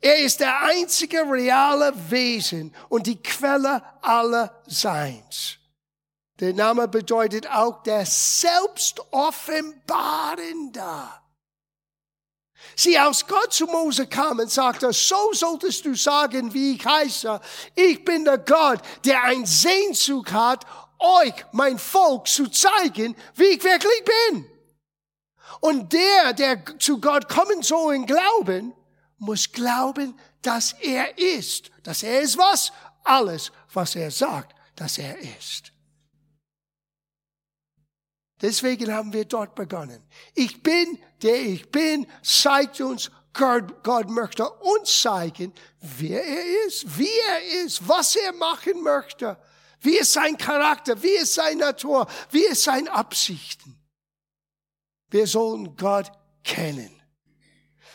Er 0.00 0.18
ist 0.18 0.40
der 0.40 0.62
einzige 0.62 1.22
reale 1.22 1.92
Wesen 2.10 2.74
und 2.88 3.06
die 3.06 3.22
Quelle 3.22 3.82
aller 4.02 4.62
Seins. 4.66 5.58
Der 6.38 6.52
Name 6.52 6.86
bedeutet 6.86 7.48
auch 7.48 7.82
der 7.82 8.04
Selbstoffenbarende. 8.04 10.82
Sie 12.78 12.98
aus 12.98 13.26
Gott 13.26 13.54
zu 13.54 13.64
Mose 13.66 14.06
kam 14.06 14.38
und 14.38 14.50
sagte, 14.50 14.92
so 14.92 15.32
solltest 15.32 15.86
du 15.86 15.94
sagen, 15.94 16.52
wie 16.52 16.74
ich 16.74 16.84
heiße. 16.84 17.40
Ich 17.74 18.04
bin 18.04 18.26
der 18.26 18.36
Gott, 18.36 18.80
der 19.02 19.24
ein 19.24 19.46
Sehnsucht 19.46 20.30
hat, 20.30 20.66
euch, 20.98 21.34
mein 21.52 21.78
Volk, 21.78 22.28
zu 22.28 22.48
zeigen, 22.48 23.16
wie 23.34 23.44
ich 23.44 23.64
wirklich 23.64 24.04
bin. 24.30 24.46
Und 25.60 25.90
der, 25.94 26.34
der 26.34 26.78
zu 26.78 27.00
Gott 27.00 27.30
kommen 27.30 27.62
soll 27.62 27.94
in 27.94 28.04
Glauben, 28.04 28.74
muss 29.16 29.50
glauben, 29.50 30.14
dass 30.42 30.74
er 30.74 31.16
ist. 31.16 31.70
Dass 31.82 32.02
er 32.02 32.20
ist 32.20 32.36
was? 32.36 32.72
Alles, 33.04 33.52
was 33.72 33.96
er 33.96 34.10
sagt, 34.10 34.54
dass 34.74 34.98
er 34.98 35.16
ist. 35.18 35.72
Deswegen 38.42 38.92
haben 38.92 39.12
wir 39.12 39.24
dort 39.24 39.54
begonnen. 39.54 40.02
Ich 40.34 40.62
bin, 40.62 40.98
der 41.22 41.40
ich 41.40 41.70
bin, 41.70 42.06
zeigt 42.22 42.80
uns, 42.80 43.10
Gott, 43.32 43.82
Gott 43.82 44.08
möchte 44.08 44.48
uns 44.48 45.00
zeigen, 45.02 45.52
wer 45.80 46.24
er 46.24 46.66
ist, 46.66 46.98
wie 46.98 47.08
er 47.28 47.64
ist, 47.64 47.86
was 47.86 48.16
er 48.16 48.32
machen 48.32 48.82
möchte, 48.82 49.38
wie 49.80 49.98
ist 49.98 50.12
sein 50.12 50.36
Charakter, 50.36 51.02
wie 51.02 51.16
ist 51.16 51.34
seine 51.34 51.60
Natur, 51.60 52.06
wie 52.30 52.44
ist 52.44 52.64
seine 52.64 52.90
Absichten. 52.92 53.78
Wir 55.10 55.26
sollen 55.26 55.76
Gott 55.76 56.10
kennen. 56.42 56.90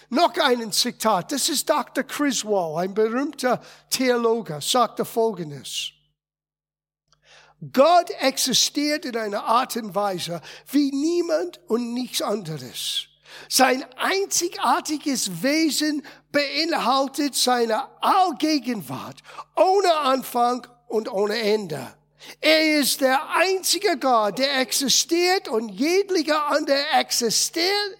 Noch 0.10 0.36
ein 0.38 0.72
Zitat, 0.72 1.32
das 1.32 1.50
ist 1.50 1.70
Dr. 1.70 2.04
Criswell, 2.04 2.78
ein 2.78 2.94
berühmter 2.94 3.62
Theologe, 3.90 4.60
sagte 4.62 5.06
Folgendes. 5.06 5.94
Gott 7.74 8.10
existiert 8.20 9.06
in 9.06 9.16
einer 9.16 9.44
Art 9.44 9.76
und 9.76 9.94
Weise 9.94 10.42
wie 10.72 10.92
niemand 10.92 11.60
und 11.68 11.94
nichts 11.94 12.22
anderes. 12.22 13.08
Sein 13.48 13.86
einzigartiges 13.98 15.44
Wesen 15.44 16.04
beinhaltet 16.32 17.36
seine 17.36 17.88
Allgegenwart, 18.02 19.22
ohne 19.56 19.94
Anfang 19.96 20.68
und 20.88 21.10
ohne 21.12 21.40
Ende. 21.40 21.96
Er 22.40 22.80
ist 22.80 23.02
der 23.02 23.30
einzige 23.36 23.98
Gott, 23.98 24.38
der 24.38 24.60
existiert 24.60 25.48
und 25.48 25.70
jegliche 25.70 26.40
andere 26.42 26.84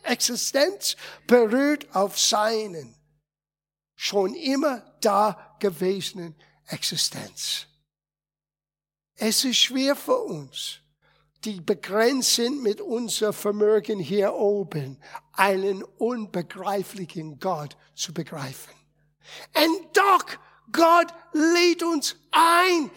Existenz 0.04 0.96
berührt 1.28 1.88
auf 1.96 2.20
seinen 2.20 2.96
schon 3.96 4.34
immer 4.34 4.82
da 5.02 5.56
gewesenen 5.60 6.36
Existenz. 6.68 7.68
Es 9.24 9.46
ist 9.46 9.58
schwer 9.58 9.96
für 9.96 10.18
uns, 10.18 10.80
die 11.46 11.62
begrenzt 11.62 12.34
sind 12.34 12.64
mit 12.64 12.82
unser 12.82 13.34
Vermögen 13.34 14.00
hier 14.00 14.34
oben, 14.34 14.98
einen 15.34 15.84
unbegreiflichen 15.84 17.40
Gott 17.40 17.78
zu 17.94 18.16
begreifen. 18.16 18.74
Und 19.54 19.96
doch, 19.96 20.26
Gott 20.72 21.14
lädt 21.34 21.84
uns 21.84 22.16
ein, 22.32 22.90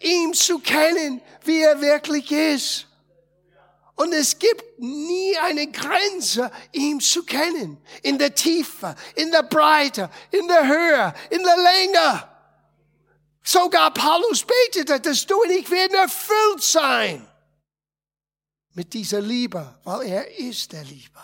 ihm 0.00 0.34
zu 0.34 0.58
kennen, 0.58 1.22
wie 1.44 1.60
er 1.60 1.80
wirklich 1.80 2.32
ist. 2.32 2.88
Und 3.94 4.12
es 4.12 4.40
gibt 4.40 4.80
nie 4.80 5.36
eine 5.36 5.70
Grenze, 5.70 6.50
ihm 6.72 6.98
zu 6.98 7.22
kennen. 7.22 7.78
In 8.02 8.18
der 8.18 8.34
Tiefe, 8.34 8.96
in 9.14 9.30
der 9.30 9.44
Breite, 9.44 10.10
in 10.32 10.48
der 10.48 10.66
Höhe, 10.66 11.14
in 11.30 11.44
der 11.44 11.56
Länge. 11.56 12.29
Sogar 13.42 13.92
Paulus 13.92 14.44
betete, 14.44 15.00
dass 15.00 15.26
du 15.26 15.40
und 15.42 15.50
ich 15.50 15.70
werden 15.70 15.94
erfüllt 15.94 16.62
sein 16.62 17.26
mit 18.74 18.92
dieser 18.94 19.20
Liebe, 19.20 19.78
weil 19.84 20.08
er 20.08 20.38
ist 20.38 20.72
der 20.72 20.84
Liebe. 20.84 21.20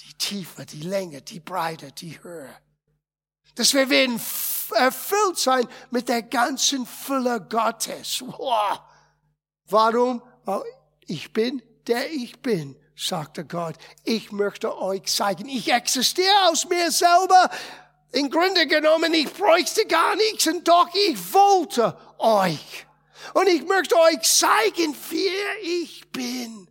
Die 0.00 0.14
Tiefe, 0.14 0.66
die 0.66 0.82
Länge, 0.82 1.22
die 1.22 1.40
Breite, 1.40 1.92
die 1.92 2.22
Höhe. 2.22 2.54
Dass 3.54 3.74
wir 3.74 3.88
werden 3.90 4.20
erfüllt 4.72 5.38
sein 5.38 5.66
mit 5.90 6.08
der 6.08 6.22
ganzen 6.22 6.86
Fülle 6.86 7.40
Gottes. 7.48 8.22
Wow. 8.26 8.80
Warum? 9.66 10.22
Weil 10.44 10.62
ich 11.06 11.32
bin, 11.32 11.62
der 11.86 12.10
ich 12.10 12.40
bin, 12.40 12.76
sagte 12.94 13.44
Gott. 13.44 13.76
Ich 14.04 14.30
möchte 14.32 14.76
euch 14.76 15.04
zeigen, 15.04 15.48
ich 15.48 15.72
existiere 15.72 16.48
aus 16.50 16.68
mir 16.68 16.90
selber. 16.90 17.50
Im 18.12 18.30
Grunde 18.30 18.66
genommen, 18.66 19.12
ich 19.12 19.32
bräuchte 19.32 19.86
gar 19.86 20.16
nichts 20.16 20.46
und 20.46 20.66
doch 20.66 20.88
ich 20.94 21.32
wollte 21.32 21.98
euch. 22.18 22.86
Und 23.34 23.48
ich 23.48 23.66
möchte 23.66 23.96
euch 23.96 24.22
zeigen, 24.22 24.96
wer 25.10 25.62
ich 25.62 26.10
bin. 26.10 26.68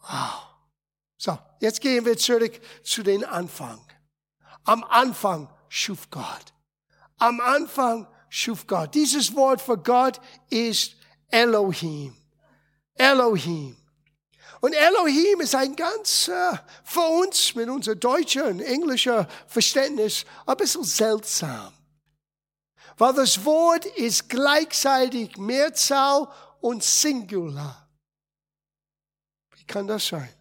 Wow. 0.00 0.48
So, 1.16 1.38
jetzt 1.60 1.80
gehen 1.80 2.04
wir 2.04 2.18
zurück 2.18 2.60
zu 2.82 3.02
den 3.02 3.24
Anfang. 3.24 3.80
Am 4.64 4.82
Anfang 4.84 5.52
schuf 5.68 6.10
Gott. 6.10 6.52
Am 7.18 7.40
Anfang 7.40 8.08
schuf 8.28 8.66
Gott. 8.66 8.94
Dieses 8.94 9.34
Wort 9.34 9.62
für 9.62 9.78
Gott 9.78 10.20
ist 10.50 10.96
Elohim. 11.28 12.16
Elohim. 12.94 13.76
Und 14.60 14.72
Elohim 14.72 15.40
ist 15.40 15.54
ein 15.54 15.76
ganz, 15.76 16.28
äh, 16.28 16.52
für 16.84 17.06
uns 17.06 17.54
mit 17.54 17.68
unser 17.68 17.94
deutscher 17.94 18.46
und 18.46 18.60
englischer 18.60 19.28
Verständnis 19.46 20.24
ein 20.46 20.56
bisschen 20.56 20.84
seltsam. 20.84 21.72
Weil 22.96 23.12
das 23.14 23.44
Wort 23.44 23.84
ist 23.84 24.28
gleichzeitig 24.28 25.36
Mehrzahl 25.36 26.28
und 26.60 26.82
Singular. 26.82 27.88
Wie 29.56 29.64
kann 29.64 29.86
das 29.86 30.06
sein? 30.06 30.32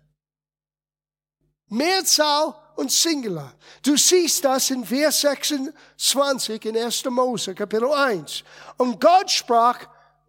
Mehrzahl 1.67 2.55
und 2.75 2.91
Singular. 2.91 3.53
Du 3.81 3.97
siehst 3.97 4.45
das 4.45 4.69
in 4.69 4.85
Vers 4.85 5.21
26 5.21 6.65
in 6.65 6.77
1. 6.77 7.05
Mose, 7.05 7.55
Kapitel 7.55 7.91
1. 7.91 8.43
Und 8.77 9.01
Gott 9.01 9.31
sprach, 9.31 9.79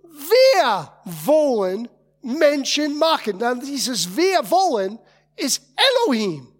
wir 0.03 0.93
wollen 1.05 1.89
Menschen 2.25 2.99
machen. 2.99 3.39
Dann 3.39 3.61
dieses 3.61 4.17
wir 4.17 4.51
wollen 4.51 4.99
ist 5.37 5.63
Elohim. 6.07 6.53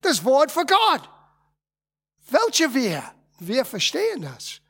Das 0.00 0.24
Wort 0.24 0.50
für 0.50 0.64
Gott. 0.64 1.08
Welche 2.30 2.72
wir? 2.74 3.02
Wir 3.38 3.64
verstehen 3.64 4.22
das. 4.22 4.60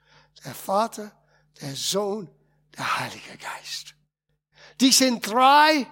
Der 0.44 0.54
Vater, 0.54 1.12
der 1.60 1.74
Sohn, 1.74 2.28
der 2.76 3.00
Heilige 3.00 3.36
Geist. 3.36 3.94
Die 4.80 4.92
sind 4.92 5.26
drei 5.26 5.86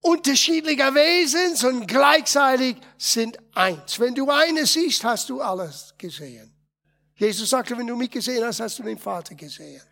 unterschiedlicher 0.00 0.94
Wesens 0.94 1.64
und 1.64 1.86
gleichzeitig 1.86 2.76
sind 2.96 3.38
eins. 3.54 3.98
Wenn 3.98 4.14
du 4.14 4.30
eines 4.30 4.72
siehst, 4.72 5.04
hast 5.04 5.28
du 5.28 5.40
alles 5.40 5.94
gesehen. 5.98 6.52
Jesus 7.16 7.50
sagte, 7.50 7.76
wenn 7.76 7.86
du 7.86 7.96
mich 7.96 8.10
gesehen 8.10 8.44
hast, 8.44 8.60
hast 8.60 8.78
du 8.78 8.82
den 8.82 8.98
Vater 8.98 9.34
gesehen. 9.34 9.82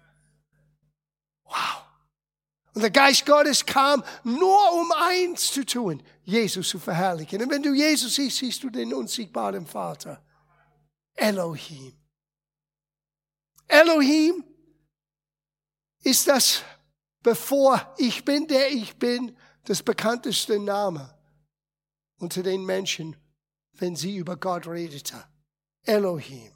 Wow. 1.44 1.83
Und 2.74 2.82
der 2.82 2.90
Geist 2.90 3.24
Gottes 3.24 3.64
kam 3.64 4.02
nur 4.24 4.72
um 4.72 4.90
eins 4.92 5.52
zu 5.52 5.64
tun, 5.64 6.02
Jesus 6.24 6.68
zu 6.68 6.80
verherrlichen. 6.80 7.40
Und 7.40 7.50
wenn 7.50 7.62
du 7.62 7.72
Jesus 7.72 8.16
siehst, 8.16 8.38
siehst 8.38 8.62
du 8.64 8.70
den 8.70 8.92
unsichtbaren 8.92 9.66
Vater. 9.66 10.22
Elohim. 11.14 11.96
Elohim 13.68 14.44
ist 16.02 16.26
das, 16.26 16.62
bevor 17.22 17.94
ich 17.96 18.24
bin, 18.24 18.48
der 18.48 18.70
ich 18.72 18.98
bin, 18.98 19.36
das 19.64 19.82
bekannteste 19.82 20.58
Name 20.58 21.16
unter 22.18 22.42
den 22.42 22.64
Menschen, 22.64 23.16
wenn 23.72 23.94
sie 23.94 24.16
über 24.16 24.36
Gott 24.36 24.66
redete. 24.66 25.24
Elohim. 25.84 26.52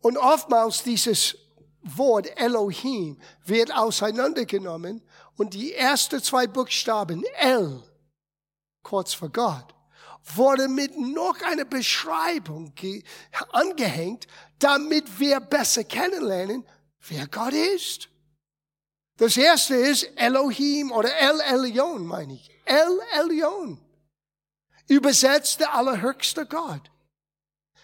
Und 0.00 0.16
oftmals 0.16 0.82
dieses 0.82 1.36
Wort 1.82 2.38
Elohim 2.38 3.18
wird 3.44 3.74
auseinandergenommen 3.74 5.02
und 5.36 5.54
die 5.54 5.72
ersten 5.72 6.22
zwei 6.22 6.46
Buchstaben 6.46 7.24
El, 7.38 7.82
kurz 8.82 9.14
vor 9.14 9.30
Gott, 9.30 9.74
wurde 10.34 10.68
mit 10.68 10.98
noch 10.98 11.40
einer 11.42 11.64
Beschreibung 11.64 12.74
angehängt, 13.52 14.26
damit 14.58 15.18
wir 15.18 15.40
besser 15.40 15.84
kennenlernen, 15.84 16.64
wer 17.08 17.26
Gott 17.26 17.54
ist. 17.54 18.08
Das 19.16 19.36
erste 19.36 19.74
ist 19.74 20.04
Elohim 20.16 20.92
oder 20.92 21.14
El 21.14 21.40
Elyon, 21.40 22.06
meine 22.06 22.34
ich. 22.34 22.50
El 22.64 23.00
Elyon. 23.18 23.78
Übersetzt 24.88 25.60
der 25.60 25.74
allerhöchste 25.74 26.46
Gott. 26.46 26.90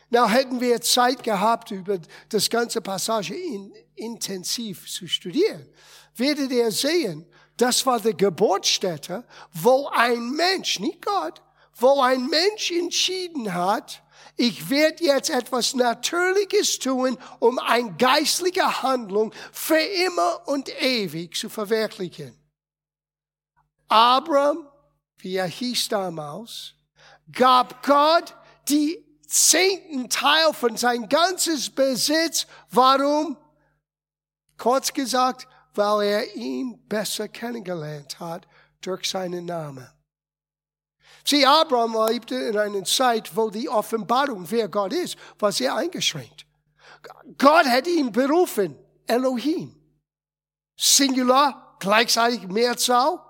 Na, 0.09 0.29
hätten 0.29 0.61
wir 0.61 0.81
Zeit 0.81 1.23
gehabt, 1.23 1.71
über 1.73 1.99
das 2.29 2.49
ganze 2.49 2.81
Passage 2.81 3.35
in, 3.35 3.73
intensiv 3.97 4.91
zu 4.91 5.07
studieren, 5.07 5.67
werdet 6.15 6.51
ihr 6.51 6.71
sehen, 6.71 7.27
das 7.57 7.85
war 7.87 8.01
die 8.01 8.17
Geburtsstätte, 8.17 9.25
wo 9.53 9.89
ein 9.89 10.31
Mensch, 10.31 10.79
nicht 10.79 11.05
Gott, 11.05 11.43
wo 11.75 12.01
ein 12.01 12.27
Mensch 12.27 12.71
entschieden 12.71 13.53
hat, 13.55 14.03
ich 14.37 14.69
werde 14.69 15.05
jetzt 15.05 15.31
etwas 15.31 15.75
Natürliches 15.75 16.79
tun, 16.79 17.17
um 17.39 17.59
eine 17.59 17.95
geistliche 17.97 18.83
Handlung 18.83 19.33
für 19.51 19.79
immer 19.79 20.47
und 20.47 20.69
ewig 20.83 21.37
zu 21.37 21.49
verwirklichen. 21.49 22.39
Abraham, 23.89 24.69
wie 25.19 25.37
er 25.37 25.47
hieß 25.47 25.89
damals, 25.89 26.75
gab 27.33 27.83
Gott 27.83 28.35
die 28.69 29.03
zehnten 29.27 30.11
Teil 30.11 30.53
von 30.53 30.77
sein 30.77 31.09
ganzes 31.09 31.71
Besitz. 31.71 32.47
Warum? 32.71 33.39
Kurz 34.59 34.93
gesagt, 34.93 35.47
weil 35.75 36.09
er 36.09 36.35
ihn 36.35 36.87
besser 36.89 37.29
kennengelernt 37.29 38.19
hat 38.19 38.47
durch 38.81 39.09
seinen 39.09 39.45
Namen. 39.45 39.89
Sieh, 41.25 41.45
Abraham 41.45 41.97
lebte 42.09 42.37
in 42.37 42.57
einer 42.57 42.85
Zeit, 42.85 43.35
wo 43.37 43.51
die 43.51 43.69
Offenbarung, 43.69 44.47
wer 44.49 44.69
Gott 44.69 44.93
ist, 44.93 45.17
war 45.39 45.51
sehr 45.51 45.75
eingeschränkt. 45.75 46.47
Gott 47.37 47.67
hat 47.67 47.87
ihn 47.87 48.13
berufen, 48.13 48.79
Elohim. 49.07 49.75
Singular, 50.77 51.77
gleichzeitig 51.81 52.47
Mehrzahl. 52.47 53.21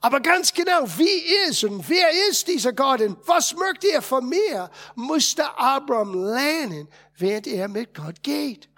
Aber 0.00 0.20
ganz 0.20 0.52
genau, 0.52 0.84
wie 0.96 1.48
ist 1.48 1.64
und 1.64 1.88
wer 1.88 2.10
ist 2.28 2.46
dieser 2.46 2.72
Gott 2.72 3.00
und 3.00 3.16
was 3.26 3.54
möchte 3.54 3.88
er 3.88 4.02
von 4.02 4.28
mir, 4.28 4.70
musste 4.94 5.56
Abraham 5.58 6.14
lernen, 6.14 6.88
während 7.16 7.46
er 7.46 7.68
mit 7.68 7.94
Gott 7.94 8.22
geht. 8.22 8.68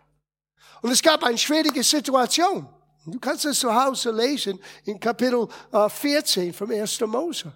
Und 0.83 0.91
es 0.91 1.03
gab 1.03 1.23
eine 1.25 1.39
schwierige 1.39 1.83
Situation. 1.83 2.69
Du 3.07 3.19
kannst 3.19 3.45
es 3.45 3.61
zu 3.61 3.75
Hause 3.75 4.11
lesen 4.11 4.61
in 4.85 5.01
Kapitel 5.01 5.49
14 5.73 6.51
äh, 6.51 6.53
vom 6.53 6.71
1. 6.71 7.01
Mose 7.01 7.53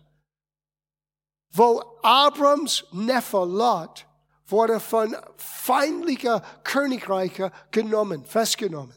wo 1.55 1.99
Abrams 2.03 2.85
Neffe 2.93 3.45
Lot 3.45 4.07
wurde 4.49 4.81
von 4.81 5.17
feindlicher 5.37 6.43
Königreiche 6.65 7.53
genommen, 7.71 8.25
festgenommen. 8.27 8.95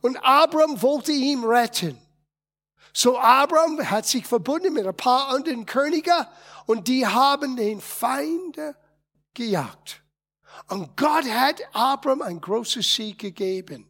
Und 0.00 0.16
Abram 0.24 0.80
wollte 0.80 1.12
ihn 1.12 1.44
retten. 1.44 1.98
So 2.94 3.18
Abram 3.18 3.78
hat 3.88 4.06
sich 4.06 4.26
verbunden 4.26 4.72
mit 4.72 4.86
ein 4.86 4.96
paar 4.96 5.28
anderen 5.28 5.66
Königen 5.66 6.26
und 6.66 6.88
die 6.88 7.06
haben 7.06 7.56
den 7.56 7.80
Feinde 7.80 8.74
gejagt. 9.34 10.01
Und 10.68 10.96
Gott 10.96 11.24
hat 11.24 11.60
Abraham 11.72 12.22
ein 12.22 12.40
großes 12.40 12.94
Sieg 12.94 13.18
gegeben. 13.18 13.88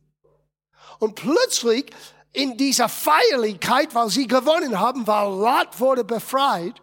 Und 0.99 1.15
plötzlich 1.15 1.91
in 2.33 2.57
dieser 2.57 2.89
Feierlichkeit, 2.89 3.95
weil 3.95 4.09
sie 4.09 4.27
gewonnen 4.27 4.79
haben, 4.79 5.07
weil 5.07 5.29
Lot 5.29 5.81
wurde 5.81 6.05
befreit, 6.05 6.81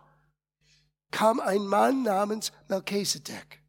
kam 1.11 1.39
ein 1.39 1.65
Mann 1.65 2.03
namens 2.03 2.51
Melchizedek. 2.67 3.61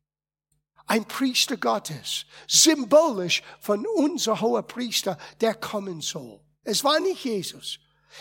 Ein 0.86 1.04
Priester 1.04 1.56
Gottes, 1.56 2.26
symbolisch 2.46 3.42
von 3.60 3.86
unser 3.86 4.40
hoher 4.40 4.62
Priester, 4.62 5.16
der 5.40 5.54
kommen 5.54 6.00
soll. 6.00 6.40
Es 6.64 6.84
war 6.84 7.00
nicht 7.00 7.24
Jesus. 7.24 7.78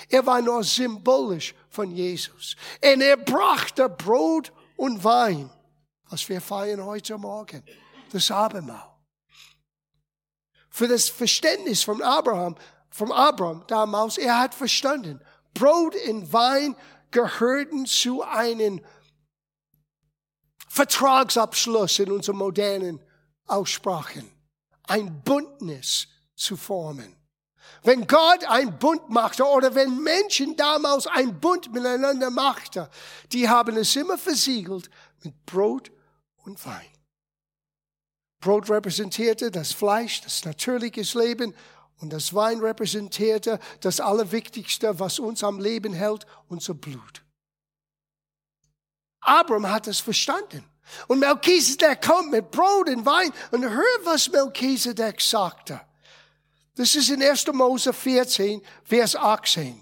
Er 0.08 0.26
war 0.26 0.42
nur 0.42 0.64
symbolisch 0.64 1.56
von 1.70 1.92
Jesus. 1.92 2.56
Und 2.84 3.02
er 3.02 3.18
brachte 3.18 3.90
Brot 3.90 4.54
und 4.78 5.04
Wein, 5.04 5.50
was 6.10 6.30
wir 6.30 6.40
feiern 6.40 6.86
heute 6.86 7.18
Morgen, 7.18 7.64
das 8.10 8.32
Abendmahl. 8.32 8.96
Für 10.70 10.88
das 10.88 11.10
Verständnis 11.10 11.84
von 11.84 12.02
Abraham, 12.02 12.56
vom 12.90 13.12
Abraham 13.12 13.64
damals, 13.68 14.18
er 14.18 14.40
hat 14.40 14.56
verstanden, 14.56 15.20
Brot 15.54 15.96
und 16.08 16.32
Wein 16.32 16.76
gehörten 17.12 17.86
zu 17.86 18.24
einem 18.24 18.84
Vertragsabschluss 20.68 22.00
in 22.00 22.12
unseren 22.12 22.38
modernen 22.38 23.02
Aussprachen. 23.48 24.32
Ein 24.84 25.22
Bündnis 25.24 26.08
zu 26.36 26.56
formen. 26.56 27.16
Wenn 27.84 28.08
Gott 28.08 28.44
ein 28.46 28.78
Bund 28.78 29.10
machte 29.10 29.44
oder 29.44 29.74
wenn 29.76 30.02
Menschen 30.02 30.56
damals 30.56 31.08
ein 31.08 31.40
Bund 31.40 31.72
miteinander 31.74 32.30
machten, 32.30 32.88
die 33.32 33.48
haben 33.48 33.78
es 33.78 33.96
immer 33.96 34.18
versiegelt 34.18 34.90
mit 35.24 35.46
Brot 35.46 35.92
und 36.46 36.64
Wein. 36.66 36.99
Brot 38.40 38.70
repräsentierte 38.70 39.52
das 39.52 39.74
Fleisch, 39.74 40.22
das 40.22 40.46
natürliche 40.46 41.02
Leben 41.18 41.54
und 42.00 42.14
das 42.14 42.34
Wein 42.34 42.60
repräsentierte 42.60 43.60
das 43.82 44.00
Allerwichtigste, 44.00 45.00
was 45.00 45.20
uns 45.20 45.44
am 45.44 45.60
Leben 45.60 45.94
hält, 45.94 46.26
unser 46.48 46.74
Blut. 46.74 47.24
Abraham 49.22 49.70
hat 49.70 49.88
es 49.88 50.00
verstanden. 50.00 50.64
Und 51.08 51.20
Melchizedek 51.20 52.02
kommt 52.02 52.32
mit 52.32 52.50
Brot 52.50 52.90
und 52.90 53.06
Wein 53.06 53.32
und 53.52 53.64
hört, 53.64 54.06
was 54.06 54.32
Melchizedek 54.32 55.22
sagte. 55.22 55.82
Das 56.76 56.96
ist 56.96 57.10
in 57.10 57.22
1. 57.22 57.48
Mose 57.48 57.94
14, 57.94 58.62
Vers 58.84 59.16
18. 59.16 59.80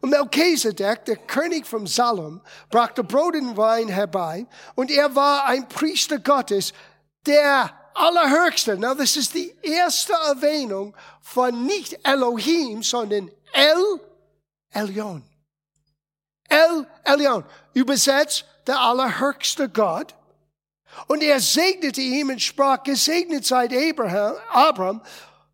Und 0.00 0.10
Melchizedek, 0.10 1.04
der 1.06 1.16
König 1.16 1.66
von 1.66 1.86
Salem, 1.86 2.40
brachte 2.70 3.02
Brot 3.02 3.34
und 3.34 3.56
Wein 3.56 3.88
herbei 3.88 4.46
und 4.74 4.90
er 4.90 5.14
war 5.14 5.46
ein 5.46 5.68
Priester 5.68 6.18
Gottes, 6.18 6.72
der 7.26 7.70
Allerhöchste. 7.94 8.78
Now, 8.78 8.94
das 8.94 9.16
ist 9.16 9.34
die 9.34 9.54
erste 9.62 10.12
Erwähnung 10.12 10.94
von 11.20 11.66
nicht 11.66 11.98
Elohim, 12.04 12.82
sondern 12.82 13.30
El 13.52 14.00
Elyon. 14.70 15.22
El 16.48 16.86
Elyon. 17.04 17.44
Übersetzt 17.74 18.44
der 18.66 18.78
allerhöchste 18.78 19.68
Gott. 19.68 20.14
Und 21.06 21.22
er 21.22 21.40
segnete 21.40 22.00
ihm 22.00 22.28
und 22.28 22.42
sprach, 22.42 22.82
gesegnet 22.82 23.46
seid 23.46 23.72
Abraham, 23.72 24.36
Abraham 24.50 25.02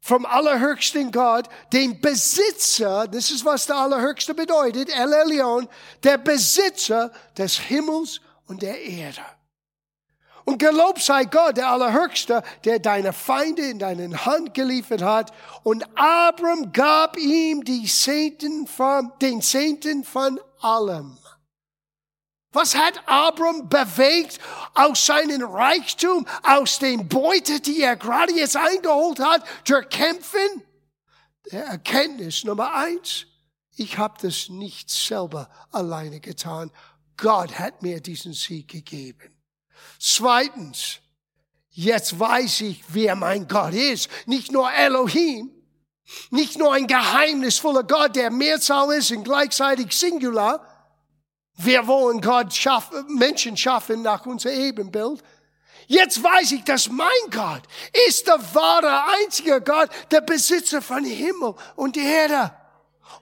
vom 0.00 0.26
allerhöchsten 0.26 1.12
Gott, 1.12 1.48
den 1.72 2.00
Besitzer, 2.00 3.06
das 3.06 3.30
ist 3.30 3.44
was 3.44 3.66
der 3.66 3.76
allerhöchste 3.76 4.34
bedeutet, 4.34 4.88
El 4.88 5.12
Elyon, 5.12 5.68
der 6.02 6.18
Besitzer 6.18 7.12
des 7.36 7.58
Himmels 7.58 8.20
und 8.46 8.62
der 8.62 8.80
Erde. 8.80 9.20
Und 10.48 10.56
gelobt 10.56 11.02
sei 11.02 11.26
Gott, 11.26 11.58
der 11.58 11.68
Allerhöchste, 11.68 12.42
der 12.64 12.78
deine 12.78 13.12
Feinde 13.12 13.60
in 13.68 13.78
deine 13.78 14.24
Hand 14.24 14.54
geliefert 14.54 15.02
hat. 15.02 15.30
Und 15.62 15.84
Abram 15.94 16.72
gab 16.72 17.18
ihm 17.18 17.64
die 17.64 17.84
Zehnten 17.84 18.66
von, 18.66 19.12
den 19.20 19.42
Zehnten 19.42 20.04
von 20.04 20.40
allem. 20.62 21.18
Was 22.50 22.74
hat 22.74 23.02
Abram 23.04 23.68
bewegt 23.68 24.38
aus 24.72 25.04
seinem 25.04 25.44
Reichtum, 25.44 26.26
aus 26.42 26.78
den 26.78 27.06
Beute, 27.08 27.60
die 27.60 27.82
er 27.82 27.96
gerade 27.96 28.32
jetzt 28.32 28.56
eingeholt 28.56 29.20
hat, 29.20 29.44
zu 29.66 29.78
kämpfen? 29.82 30.62
Der 31.52 31.66
Erkenntnis 31.66 32.44
Nummer 32.44 32.72
eins. 32.72 33.26
Ich 33.76 33.98
habe 33.98 34.14
das 34.22 34.48
nicht 34.48 34.88
selber 34.88 35.50
alleine 35.72 36.20
getan. 36.20 36.70
Gott 37.18 37.58
hat 37.58 37.82
mir 37.82 38.00
diesen 38.00 38.32
Sieg 38.32 38.68
gegeben. 38.68 39.37
Zweitens, 39.98 40.98
jetzt 41.70 42.18
weiß 42.18 42.62
ich, 42.62 42.82
wer 42.88 43.14
mein 43.14 43.48
Gott 43.48 43.74
ist. 43.74 44.08
Nicht 44.26 44.52
nur 44.52 44.72
Elohim, 44.72 45.50
nicht 46.30 46.58
nur 46.58 46.74
ein 46.74 46.86
geheimnisvoller 46.86 47.84
Gott, 47.84 48.16
der 48.16 48.30
Mehrzahl 48.30 48.92
ist 48.92 49.10
und 49.10 49.24
gleichzeitig 49.24 49.92
Singular, 49.92 50.64
wir 51.56 51.86
wollen 51.86 52.20
Gott 52.20 52.54
schaffen, 52.54 53.16
Menschen 53.16 53.56
schaffen 53.56 54.02
nach 54.02 54.24
unser 54.26 54.52
Ebenbild. 54.52 55.22
Jetzt 55.88 56.22
weiß 56.22 56.52
ich, 56.52 56.64
dass 56.64 56.88
mein 56.88 57.08
Gott 57.30 57.62
ist 58.06 58.28
der 58.28 58.38
wahre, 58.54 59.04
einzige 59.22 59.60
Gott, 59.60 59.90
der 60.10 60.20
Besitzer 60.20 60.80
von 60.80 61.04
Himmel 61.04 61.54
und 61.76 61.96
Erde. 61.96 62.52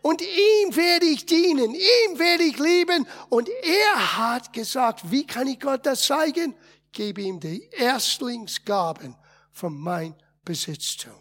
Und 0.03 0.23
ihm 0.23 0.77
werde 0.77 1.07
ich 1.07 1.27
dienen, 1.27 1.75
ihm 1.75 2.19
werde 2.19 2.45
ich 2.45 2.59
lieben. 2.59 3.07
Und 3.29 3.49
er 3.49 4.19
hat 4.19 4.53
gesagt, 4.53 5.11
wie 5.11 5.27
kann 5.27 5.47
ich 5.47 5.61
Gott 5.61 5.87
das 5.87 6.05
zeigen? 6.07 6.55
Gebe 6.93 7.23
ihm 7.23 7.41
die 7.41 7.69
Erstlingsgaben 7.73 9.17
von 9.53 9.75
mein 9.75 10.15
Besitztum. 10.45 11.15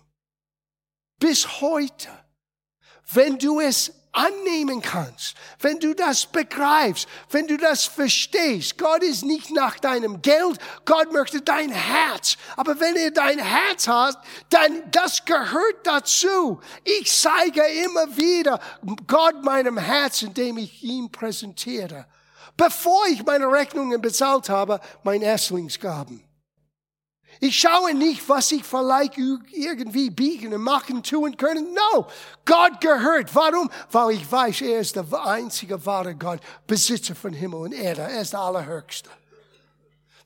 Bis 1.19 1.61
heute, 1.61 2.09
wenn 3.13 3.37
du 3.37 3.59
es 3.59 3.91
annehmen 4.15 4.81
kannst, 4.81 5.35
wenn 5.59 5.79
du 5.79 5.93
das 5.93 6.25
begreifst, 6.25 7.07
wenn 7.29 7.47
du 7.47 7.57
das 7.57 7.85
verstehst. 7.85 8.77
Gott 8.77 9.03
ist 9.03 9.23
nicht 9.23 9.51
nach 9.51 9.79
deinem 9.79 10.21
Geld, 10.21 10.57
Gott 10.85 11.11
möchte 11.11 11.41
dein 11.41 11.71
Herz. 11.71 12.37
Aber 12.55 12.79
wenn 12.79 12.95
er 12.95 13.11
dein 13.11 13.39
Herz 13.39 13.87
hat, 13.87 14.17
dann 14.49 14.89
das 14.91 15.25
gehört 15.25 15.85
dazu. 15.85 16.59
Ich 16.83 17.11
zeige 17.11 17.61
immer 17.61 18.17
wieder 18.17 18.59
Gott 19.05 19.43
meinem 19.43 19.77
Herz, 19.77 20.21
indem 20.21 20.57
ich 20.57 20.81
ihn 20.83 21.11
präsentiere. 21.11 22.05
Bevor 22.57 23.05
ich 23.07 23.25
meine 23.25 23.51
Rechnungen 23.51 24.01
bezahlt 24.01 24.49
habe, 24.49 24.79
mein 25.03 25.21
Erstlingsgaben. 25.21 26.24
Ich 27.39 27.59
schaue 27.59 27.93
nicht, 27.93 28.27
was 28.29 28.51
ich 28.51 28.63
vielleicht 28.63 29.17
irgendwie 29.17 30.09
biegen 30.09 30.53
und 30.53 30.61
machen, 30.61 31.03
tun 31.03 31.35
können. 31.35 31.73
No, 31.73 32.07
Gott 32.45 32.79
gehört. 32.81 33.33
Warum? 33.35 33.69
Weil 33.91 34.11
ich 34.15 34.31
weiß, 34.31 34.61
er 34.61 34.79
ist 34.79 34.95
der 34.95 35.05
einzige 35.25 35.85
wahre 35.85 36.15
Gott, 36.15 36.39
Besitzer 36.65 37.15
von 37.15 37.33
Himmel 37.33 37.59
und 37.59 37.73
Erde. 37.73 38.01
Er 38.01 38.21
ist 38.21 38.33
der 38.33 38.39
Allerhöchste. 38.39 39.09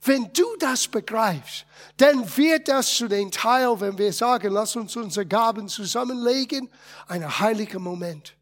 Wenn 0.02 0.32
du 0.32 0.45
das 0.60 0.88
begreifst, 0.88 1.65
dann 1.98 2.26
wird 2.38 2.69
das 2.69 2.95
zu 2.95 3.08
dem 3.08 3.32
Teil, 3.32 3.80
wenn 3.82 3.98
wir 3.98 4.13
sagen, 4.13 4.54
lass 4.54 4.76
uns 4.76 4.95
unsere 4.95 5.26
Gaben 5.26 5.67
zusammenlegen, 5.67 6.69
ein 7.08 7.39
heiliger 7.39 7.80
Moment. 7.80 8.34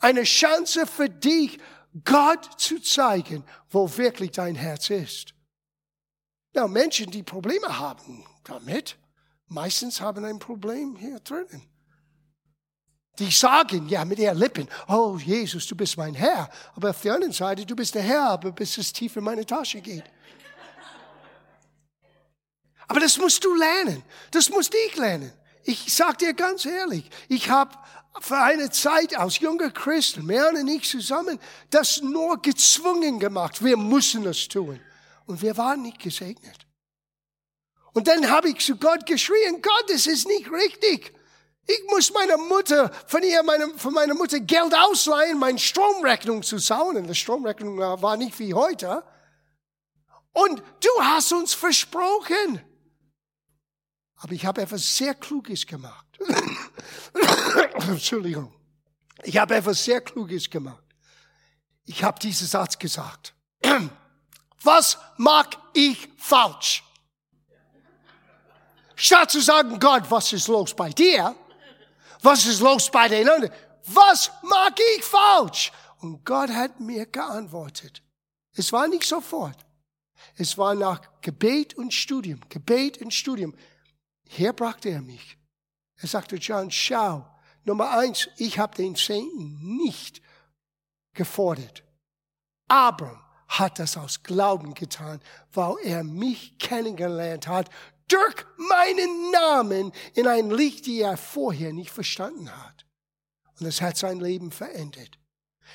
Eine 0.00 0.24
Chance 0.24 0.86
für 0.86 1.08
dich, 1.08 1.58
Gott 2.04 2.48
zu 2.56 2.80
zeigen, 2.80 3.44
wo 3.70 3.96
wirklich 3.96 4.32
dein 4.32 4.54
Herz 4.54 4.90
ist. 4.90 5.34
Ja, 6.54 6.66
Menschen, 6.66 7.10
die 7.10 7.22
Probleme 7.22 7.78
haben 7.78 8.24
damit, 8.44 8.96
meistens 9.48 10.00
haben 10.00 10.24
ein 10.24 10.38
Problem 10.38 10.96
hier 10.96 11.18
drinnen. 11.20 11.62
Die 13.18 13.30
sagen 13.30 13.88
ja 13.88 14.04
mit 14.04 14.18
ihren 14.18 14.38
Lippen, 14.38 14.68
oh 14.88 15.18
Jesus, 15.18 15.66
du 15.66 15.76
bist 15.76 15.96
mein 15.96 16.14
Herr. 16.14 16.48
Aber 16.74 16.90
auf 16.90 17.00
der 17.02 17.14
anderen 17.14 17.32
Seite, 17.32 17.66
du 17.66 17.76
bist 17.76 17.94
der 17.94 18.02
Herr, 18.02 18.30
aber 18.30 18.52
bis 18.52 18.78
es 18.78 18.92
tief 18.92 19.16
in 19.16 19.24
meine 19.24 19.44
Tasche 19.44 19.80
geht. 19.80 20.04
Aber 22.88 23.00
das 23.00 23.18
musst 23.18 23.44
du 23.44 23.54
lernen. 23.54 24.02
Das 24.30 24.50
musst 24.50 24.74
ich 24.74 24.96
lernen. 24.96 25.32
Ich 25.64 25.94
sag 25.94 26.18
dir 26.18 26.34
ganz 26.34 26.66
ehrlich, 26.66 27.08
ich 27.28 27.48
habe 27.48 27.76
für 28.20 28.36
eine 28.36 28.70
Zeit 28.70 29.16
als 29.16 29.38
junger 29.38 29.70
Christen, 29.70 30.26
mehr 30.26 30.50
und 30.50 30.68
ich 30.68 30.88
zusammen, 30.88 31.38
das 31.70 32.02
nur 32.02 32.40
gezwungen 32.42 33.18
gemacht. 33.18 33.62
Wir 33.62 33.76
müssen 33.76 34.26
es 34.26 34.48
tun. 34.48 34.80
Und 35.26 35.42
wir 35.42 35.56
waren 35.56 35.82
nicht 35.82 35.98
gesegnet. 35.98 36.66
Und 37.92 38.08
dann 38.08 38.30
habe 38.30 38.48
ich 38.48 38.64
zu 38.64 38.76
Gott 38.76 39.06
geschrien, 39.06 39.60
Gott, 39.60 39.84
das 39.88 40.06
ist 40.06 40.26
nicht 40.26 40.50
richtig. 40.50 41.12
Ich 41.66 41.82
muss 41.88 42.12
meiner 42.12 42.38
Mutter, 42.38 42.90
von 43.06 43.22
ihr, 43.22 43.42
meine, 43.42 43.68
von 43.78 43.94
meiner 43.94 44.14
Mutter 44.14 44.40
Geld 44.40 44.74
ausleihen, 44.74 45.38
meine 45.38 45.58
Stromrechnung 45.58 46.42
zu 46.42 46.58
zahlen. 46.58 47.06
Die 47.06 47.14
Stromrechnung 47.14 47.78
war 47.78 48.16
nicht 48.16 48.38
wie 48.38 48.54
heute. 48.54 49.04
Und 50.32 50.60
du 50.60 51.02
hast 51.02 51.32
uns 51.32 51.54
versprochen. 51.54 52.60
Aber 54.16 54.32
ich 54.32 54.46
habe 54.46 54.62
etwas 54.62 54.96
sehr 54.96 55.14
Kluges 55.14 55.66
gemacht. 55.66 56.06
Entschuldigung. 57.88 58.52
Ich 59.24 59.36
habe 59.36 59.54
etwas 59.54 59.84
sehr 59.84 60.00
Kluges 60.00 60.48
gemacht. 60.48 60.82
Ich 61.84 62.02
habe 62.02 62.18
diesen 62.18 62.46
Satz 62.46 62.78
gesagt. 62.78 63.34
Was 64.62 64.98
mag 65.16 65.56
ich 65.72 66.08
falsch? 66.16 66.84
Statt 68.94 69.30
zu 69.30 69.40
sagen, 69.40 69.78
Gott, 69.80 70.08
was 70.10 70.32
ist 70.32 70.48
los 70.48 70.74
bei 70.74 70.90
dir? 70.90 71.34
Was 72.22 72.46
ist 72.46 72.60
los 72.60 72.90
bei 72.90 73.08
den 73.08 73.28
anderen? 73.28 73.52
Was 73.86 74.30
mag 74.42 74.78
ich 74.96 75.04
falsch? 75.04 75.72
Und 75.98 76.24
Gott 76.24 76.50
hat 76.50 76.78
mir 76.78 77.06
geantwortet. 77.06 78.02
Es 78.54 78.72
war 78.72 78.86
nicht 78.86 79.04
sofort. 79.04 79.56
Es 80.36 80.56
war 80.56 80.74
nach 80.74 81.00
Gebet 81.20 81.74
und 81.74 81.92
Studium, 81.92 82.40
Gebet 82.48 82.98
und 82.98 83.12
Studium. 83.12 83.54
Hier 84.28 84.52
brachte 84.52 84.90
er 84.90 85.02
mich. 85.02 85.36
Er 85.96 86.08
sagte, 86.08 86.36
John, 86.36 86.70
schau, 86.70 87.26
Nummer 87.64 87.90
eins, 87.90 88.28
ich 88.36 88.58
habe 88.58 88.76
den 88.76 88.94
Zehnten 88.94 89.76
nicht 89.76 90.22
gefordert. 91.12 91.82
Abraham 92.68 93.22
hat 93.58 93.78
das 93.78 93.96
aus 93.96 94.22
Glauben 94.22 94.74
getan, 94.74 95.20
weil 95.52 95.74
er 95.82 96.04
mich 96.04 96.58
kennengelernt 96.58 97.48
hat 97.48 97.68
durch 98.08 98.44
meinen 98.56 99.30
Namen 99.30 99.92
in 100.14 100.26
ein 100.26 100.50
Licht, 100.50 100.86
die 100.86 101.00
er 101.00 101.16
vorher 101.16 101.72
nicht 101.72 101.90
verstanden 101.90 102.50
hat. 102.50 102.86
Und 103.58 103.66
es 103.66 103.80
hat 103.80 103.96
sein 103.96 104.20
Leben 104.20 104.50
verändert. 104.50 105.18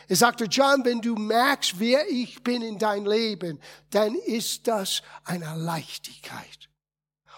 Er 0.07 0.15
sagte, 0.15 0.45
John, 0.45 0.85
wenn 0.85 1.01
du 1.01 1.15
merkst, 1.15 1.79
wer 1.79 2.07
ich 2.09 2.43
bin 2.43 2.61
in 2.61 2.77
dein 2.77 3.05
Leben, 3.05 3.59
dann 3.89 4.15
ist 4.15 4.67
das 4.67 5.01
eine 5.23 5.55
Leichtigkeit. 5.55 6.69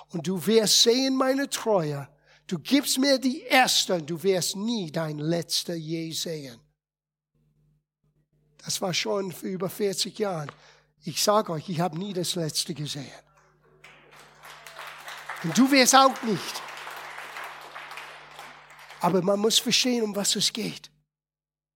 Und 0.09 0.27
du 0.27 0.45
wirst 0.45 0.83
sehen 0.83 1.15
meine 1.15 1.49
Treue. 1.49 2.09
Du 2.47 2.59
gibst 2.59 2.97
mir 2.97 3.19
die 3.19 3.43
erste, 3.43 4.01
du 4.01 4.21
wirst 4.23 4.55
nie 4.55 4.91
dein 4.91 5.19
letzter 5.19 5.75
je 5.75 6.11
sehen. 6.11 6.59
Das 8.63 8.81
war 8.81 8.93
schon 8.93 9.31
für 9.31 9.47
über 9.47 9.69
40 9.69 10.17
Jahre. 10.19 10.47
Ich 11.03 11.23
sage 11.23 11.53
euch, 11.53 11.69
ich 11.69 11.79
habe 11.79 11.97
nie 11.97 12.13
das 12.13 12.35
letzte 12.35 12.73
gesehen. 12.73 13.09
Und 15.43 15.57
du 15.57 15.71
wirst 15.71 15.95
auch 15.95 16.21
nicht. 16.23 16.61
Aber 18.99 19.21
man 19.21 19.39
muss 19.39 19.59
verstehen, 19.59 20.03
um 20.03 20.15
was 20.15 20.35
es 20.35 20.51
geht. 20.51 20.91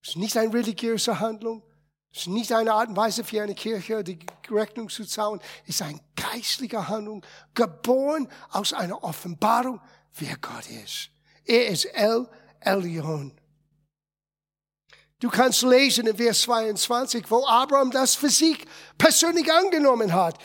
Es 0.01 0.09
ist 0.09 0.15
nicht 0.17 0.35
eine 0.35 0.53
religiöse 0.53 1.19
Handlung. 1.19 1.63
Es 2.11 2.21
ist 2.21 2.27
nicht 2.27 2.51
eine 2.51 2.73
Art 2.73 2.89
und 2.89 2.97
Weise 2.97 3.23
für 3.23 3.41
eine 3.41 3.55
Kirche, 3.55 4.03
die 4.03 4.19
Rechnung 4.51 4.89
zu 4.89 5.05
zahlen. 5.05 5.39
Es 5.63 5.75
ist 5.75 5.81
eine 5.81 5.99
geistliche 6.15 6.87
Handlung, 6.87 7.25
geboren 7.55 8.27
aus 8.51 8.73
einer 8.73 9.03
Offenbarung, 9.03 9.79
wer 10.15 10.37
Gott 10.37 10.69
ist. 10.69 11.09
Er 11.45 11.67
ist 11.67 11.85
El 11.85 12.27
Elyon. 12.59 13.31
Du 15.23 15.29
kannst 15.29 15.61
lesen 15.61 16.05
in 16.05 16.17
Vers 16.17 16.41
22, 16.41 17.31
wo 17.31 17.47
Abraham 17.47 17.91
das 17.91 18.13
für 18.13 18.27
sich 18.27 18.57
persönlich 18.97 19.49
angenommen 19.49 20.13
hat. 20.13 20.37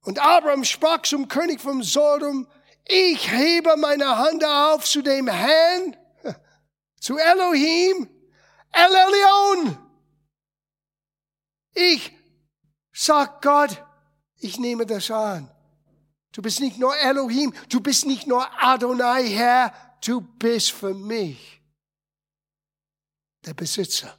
Und 0.00 0.18
Abraham 0.18 0.64
sprach 0.64 1.02
zum 1.02 1.28
König 1.28 1.60
von 1.60 1.84
Sodom, 1.84 2.48
ich 2.84 3.30
hebe 3.30 3.76
meine 3.76 4.18
Hand 4.18 4.44
auf 4.44 4.86
zu 4.86 5.02
dem 5.02 5.28
Herrn, 5.28 5.96
zu 7.00 7.16
Elohim, 7.16 8.10
El 8.72 8.90
Elyon. 8.90 9.78
Ich 11.72 12.10
sag 12.92 13.40
Gott, 13.40 13.84
ich 14.38 14.58
nehme 14.58 14.84
das 14.84 15.12
an. 15.12 15.48
Du 16.32 16.42
bist 16.42 16.58
nicht 16.58 16.76
nur 16.76 16.96
Elohim, 16.96 17.54
du 17.68 17.78
bist 17.78 18.04
nicht 18.04 18.26
nur 18.26 18.44
Adonai, 18.60 19.28
Herr, 19.28 19.72
du 20.04 20.20
bist 20.20 20.72
für 20.72 20.92
mich 20.92 21.62
der 23.46 23.54
Besitzer 23.54 24.18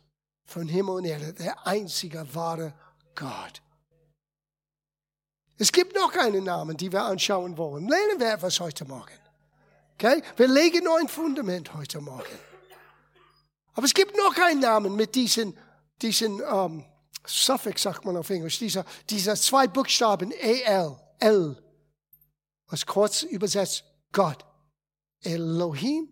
von 0.55 0.69
Himmel 0.69 0.95
und 0.95 1.03
Erde, 1.03 1.33
der 1.33 1.67
einzige 1.67 2.25
wahre 2.33 2.73
Gott. 3.13 3.61
Es 5.57 5.69
gibt 5.69 5.93
noch 5.93 6.13
einen 6.15 6.45
Namen, 6.45 6.77
die 6.77 6.89
wir 6.93 7.03
anschauen 7.03 7.57
wollen. 7.57 7.89
Lernen 7.89 8.21
wir 8.21 8.31
etwas 8.31 8.61
heute 8.61 8.85
Morgen. 8.85 9.19
Okay? 9.95 10.23
Wir 10.37 10.47
legen 10.47 10.87
ein 10.87 11.09
Fundament 11.09 11.73
heute 11.73 11.99
Morgen. 11.99 12.39
Aber 13.73 13.85
es 13.85 13.93
gibt 13.93 14.15
noch 14.15 14.33
einen 14.37 14.61
Namen 14.61 14.95
mit 14.95 15.13
diesen, 15.15 15.57
diesen 16.01 16.41
ähm, 16.49 16.85
Suffix, 17.25 17.81
sagt 17.81 18.05
man 18.05 18.15
auf 18.15 18.29
Englisch, 18.29 18.57
dieser, 18.57 18.85
dieser 19.09 19.35
zwei 19.35 19.67
Buchstaben, 19.67 20.31
E-L, 20.31 20.97
L, 21.19 21.61
was 22.67 22.85
kurz 22.85 23.23
übersetzt 23.23 23.83
Gott. 24.13 24.45
Elohim, 25.19 26.07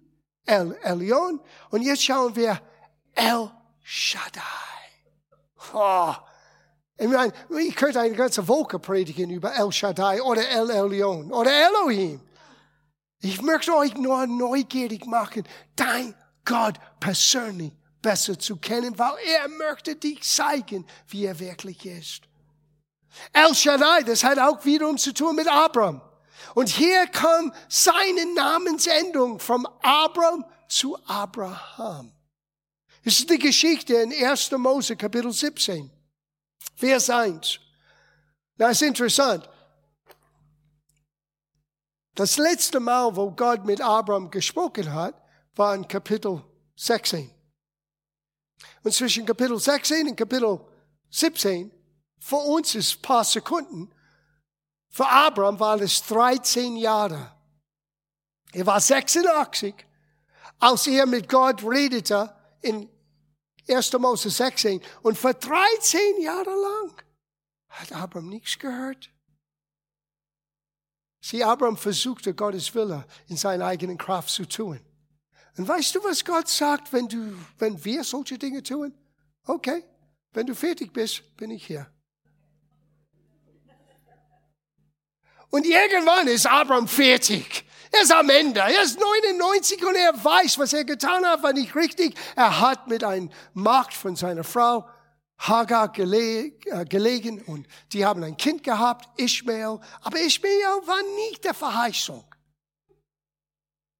El 0.46 0.78
Elyon. 0.84 1.40
Und 1.70 1.84
jetzt 1.84 2.04
schauen 2.04 2.36
wir 2.36 2.62
El 3.14 3.50
Shaddai. 3.84 4.42
Oh, 5.74 6.14
ich 6.98 7.08
meine, 7.08 7.34
ich 7.60 7.76
könnte 7.76 8.00
eine 8.00 8.16
ganze 8.16 8.48
Woche 8.48 8.80
predigen 8.80 9.30
über 9.30 9.54
El 9.54 9.72
Shaddai 9.72 10.22
oder 10.22 10.48
El 10.48 10.70
Elyon 10.70 11.32
oder 11.32 11.52
Elohim. 11.52 12.22
Ich 13.20 13.42
möchte 13.42 13.76
euch 13.76 13.96
nur 13.96 14.26
neugierig 14.28 15.06
machen, 15.06 15.44
dein 15.76 16.16
Gott 16.46 16.76
persönlich 17.00 17.74
besser 18.02 18.38
zu 18.38 18.58
kennen, 18.58 18.98
weil 18.98 19.16
er 19.26 19.48
möchte 19.50 19.96
dich 19.96 20.22
zeigen, 20.24 20.86
wie 21.08 21.26
er 21.26 21.40
wirklich 21.40 21.86
ist. 21.86 22.24
El 23.32 23.54
Shaddai, 23.54 24.04
das 24.04 24.24
hat 24.24 24.40
auch 24.40 24.64
wiederum 24.66 24.98
zu 24.98 25.14
tun 25.14 25.36
mit 25.36 25.48
Abraham. 25.48 26.02
Und 26.56 26.70
hier 26.70 27.08
kam 27.08 27.54
seine 27.68 28.34
Namensendung 28.34 29.40
vom 29.40 29.68
Abraham 29.82 30.46
zu 30.68 30.98
Abraham. 31.06 32.13
Das 33.04 33.20
ist 33.20 33.30
die 33.30 33.38
Geschichte 33.38 33.96
in 33.96 34.14
1. 34.14 34.52
Mose 34.52 34.96
Kapitel 34.96 35.32
17, 35.32 35.92
Vers 36.76 37.10
1. 37.10 37.60
Das 38.58 38.72
ist 38.72 38.82
interessant. 38.84 39.50
Das 42.16 42.38
letzte 42.38 42.80
Mal, 42.80 43.14
wo 43.16 43.32
Gott 43.32 43.66
mit 43.66 43.82
Abraham 43.82 44.30
gesprochen 44.30 44.94
hat, 44.94 45.16
war 45.56 45.76
in 45.76 45.86
Kapitel 45.88 46.44
16. 46.76 47.30
Und 48.84 48.94
zwischen 48.94 49.26
Kapitel 49.26 49.60
16 49.60 50.08
und 50.08 50.16
Kapitel 50.16 50.62
17, 51.10 51.72
für 52.20 52.38
uns 52.38 52.76
ist 52.76 52.98
ein 52.98 53.02
paar 53.02 53.24
Sekunden, 53.26 53.94
für 54.90 55.10
Abraham 55.10 55.60
war 55.60 55.82
es 55.82 56.06
13 56.06 56.78
Jahre. 56.78 57.36
Er 58.54 58.66
war 58.66 58.80
86, 58.80 59.74
als 60.60 60.88
er 60.88 61.06
mit 61.06 61.28
Gott 61.28 61.64
redete 61.64 62.34
in 62.62 62.93
1. 63.68 63.94
Mose 63.94 64.30
16. 64.30 64.82
Und 65.02 65.18
für 65.18 65.34
13 65.34 66.22
Jahre 66.22 66.50
lang 66.50 67.04
hat 67.70 67.92
Abraham 67.92 68.30
nichts 68.30 68.60
gehört. 68.60 69.10
Sie, 71.22 71.44
Abraham 71.44 71.78
versuchte 71.78 72.34
Gottes 72.34 72.76
Wille 72.76 73.06
in 73.28 73.38
seiner 73.38 73.66
eigenen 73.66 73.98
Kraft 73.98 74.30
zu 74.30 74.46
tun. 74.46 74.80
Und 75.58 75.68
weißt 75.68 75.96
du, 75.96 76.04
was 76.04 76.26
Gott 76.26 76.50
sagt, 76.50 76.92
wenn 76.92 77.08
du, 77.08 77.38
wenn 77.60 77.84
wir 77.86 78.04
solche 78.04 78.38
Dinge 78.38 78.62
tun? 78.62 78.94
Okay, 79.46 79.84
wenn 80.34 80.46
du 80.46 80.56
fertig 80.56 80.92
bist, 80.92 81.36
bin 81.38 81.52
ich 81.52 81.66
hier. 81.66 81.90
Und 85.50 85.66
irgendwann 85.66 86.28
ist 86.28 86.48
Abraham 86.48 86.88
fertig. 86.88 87.66
Er 87.94 88.02
ist 88.02 88.12
am 88.12 88.30
Ende. 88.30 88.60
Er 88.60 88.82
ist 88.82 89.00
99 89.00 89.86
und 89.86 89.96
er 89.96 90.14
weiß, 90.24 90.58
was 90.58 90.74
er 90.74 90.84
getan 90.84 91.24
hat, 91.26 91.44
war 91.44 91.54
nicht 91.54 91.76
richtig. 91.76 92.16
Er 92.36 92.60
hat 92.60 92.88
mit 92.88 93.04
einem 93.04 93.30
Markt 93.54 93.94
von 93.94 94.16
seiner 94.16 94.44
Frau 94.44 94.90
Hagar 95.38 95.96
äh, 96.00 96.52
gelegen 96.90 97.42
und 97.44 97.68
die 97.92 98.04
haben 98.04 98.24
ein 98.24 98.36
Kind 98.36 98.64
gehabt, 98.64 99.08
Ishmael. 99.20 99.80
Aber 100.02 100.20
Ishmael 100.20 100.82
war 100.86 101.02
nicht 101.18 101.44
der 101.44 101.54
Verheißung. 101.54 102.26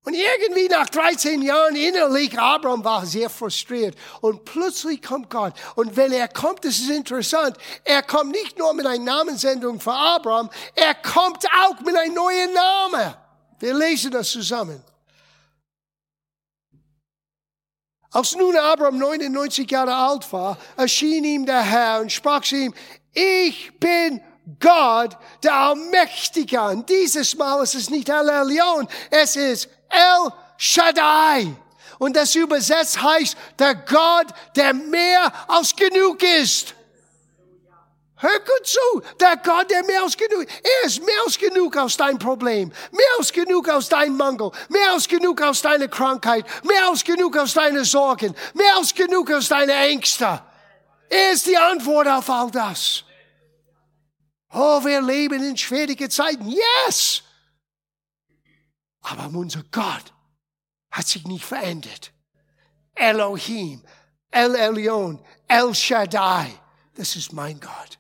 Und 0.06 0.16
irgendwie 0.16 0.68
nach 0.70 0.90
13 0.90 1.44
Jahren 1.44 1.76
innerlich, 1.76 2.38
Abraham 2.38 2.84
war 2.84 3.06
sehr 3.06 3.30
frustriert. 3.30 3.96
Und 4.22 4.44
plötzlich 4.44 5.04
kommt 5.04 5.30
Gott. 5.30 5.54
Und 5.76 5.96
wenn 5.96 6.12
er 6.12 6.28
kommt, 6.28 6.66
das 6.66 6.80
ist 6.80 6.90
interessant, 6.90 7.58
er 7.84 8.02
kommt 8.02 8.32
nicht 8.32 8.58
nur 8.58 8.74
mit 8.74 8.88
einer 8.88 9.04
Namensendung 9.04 9.80
für 9.80 9.94
Abraham, 9.94 10.50
er 10.74 10.96
kommt 10.96 11.46
auch 11.46 11.80
mit 11.82 11.96
einem 11.96 12.16
neuen 12.16 12.54
Namen. 12.54 13.14
Wir 13.64 13.74
lesen 13.74 14.12
das 14.12 14.30
zusammen. 14.30 14.84
Als 18.12 18.36
nun 18.36 18.58
Abraham 18.58 18.98
99 18.98 19.72
Jahre 19.72 19.96
alt 19.96 20.34
war, 20.34 20.58
erschien 20.76 21.24
ihm 21.24 21.46
der 21.46 21.62
Herr 21.62 22.02
und 22.02 22.12
sprach 22.12 22.42
zu 22.42 22.58
ihm, 22.58 22.74
ich 23.14 23.72
bin 23.80 24.20
Gott, 24.60 25.16
der 25.44 25.54
Allmächtige. 25.56 26.62
Und 26.62 26.90
dieses 26.90 27.38
Mal 27.38 27.64
ist 27.64 27.76
es 27.76 27.90
nicht 27.90 28.10
El 28.10 28.28
Elyon, 28.28 28.86
es 29.10 29.38
ist 29.38 29.70
El 29.88 30.34
Shaddai. 30.58 31.56
Und 32.00 32.18
das 32.18 32.36
übersetzt 32.36 33.02
heißt, 33.02 33.38
der 33.58 33.76
Gott, 33.76 34.28
der 34.58 34.74
mehr 34.74 35.32
als 35.48 35.74
genug 35.74 36.22
ist. 36.22 36.76
Hör 38.24 38.40
gut 38.40 38.66
zu, 38.66 39.02
der 39.20 39.36
Gott, 39.36 39.70
der 39.70 39.84
mehr 39.84 40.02
als 40.02 40.16
genug, 40.16 40.48
er 40.48 40.88
ist 40.88 41.06
mehr 41.06 41.22
als 41.26 41.38
genug 41.38 41.76
aus 41.76 41.98
dein 41.98 42.18
Problem, 42.18 42.72
mehr 42.94 43.14
als 43.18 43.34
genug 43.34 43.68
aus 43.68 43.90
deinem 43.90 44.16
Mangel, 44.16 44.50
mehr 44.70 44.94
als 44.94 45.10
genug 45.10 45.42
aus 45.42 45.62
deiner 45.62 45.90
Krankheit, 45.90 46.46
mehr 46.64 46.88
als 46.88 47.04
genug 47.04 47.36
aus 47.36 47.54
deinen 47.54 47.84
Sorgen, 47.84 48.34
mehr 48.54 48.78
als 48.78 48.96
genug 48.96 49.30
aus 49.30 49.50
deinen 49.50 49.72
Ängsten. 49.72 50.40
Er 51.10 51.34
ist 51.34 51.48
die 51.48 51.58
Antwort 51.58 52.08
auf 52.08 52.30
all 52.30 52.50
das. 52.50 53.04
Oh, 54.54 54.82
wir 54.86 55.02
leben 55.02 55.44
in 55.44 55.58
schwierigen 55.58 56.10
Zeiten. 56.10 56.48
Yes! 56.48 57.24
Aber 59.02 59.26
unser 59.38 59.64
Gott 59.70 60.14
hat 60.92 61.08
sich 61.08 61.26
nicht 61.26 61.44
verändert. 61.44 62.14
Elohim, 62.96 63.84
El 64.32 64.56
Elyon, 64.56 65.20
El 65.50 65.76
Shaddai, 65.76 66.58
das 66.96 67.18
ist 67.18 67.34
mein 67.34 67.60
Gott. 67.60 68.00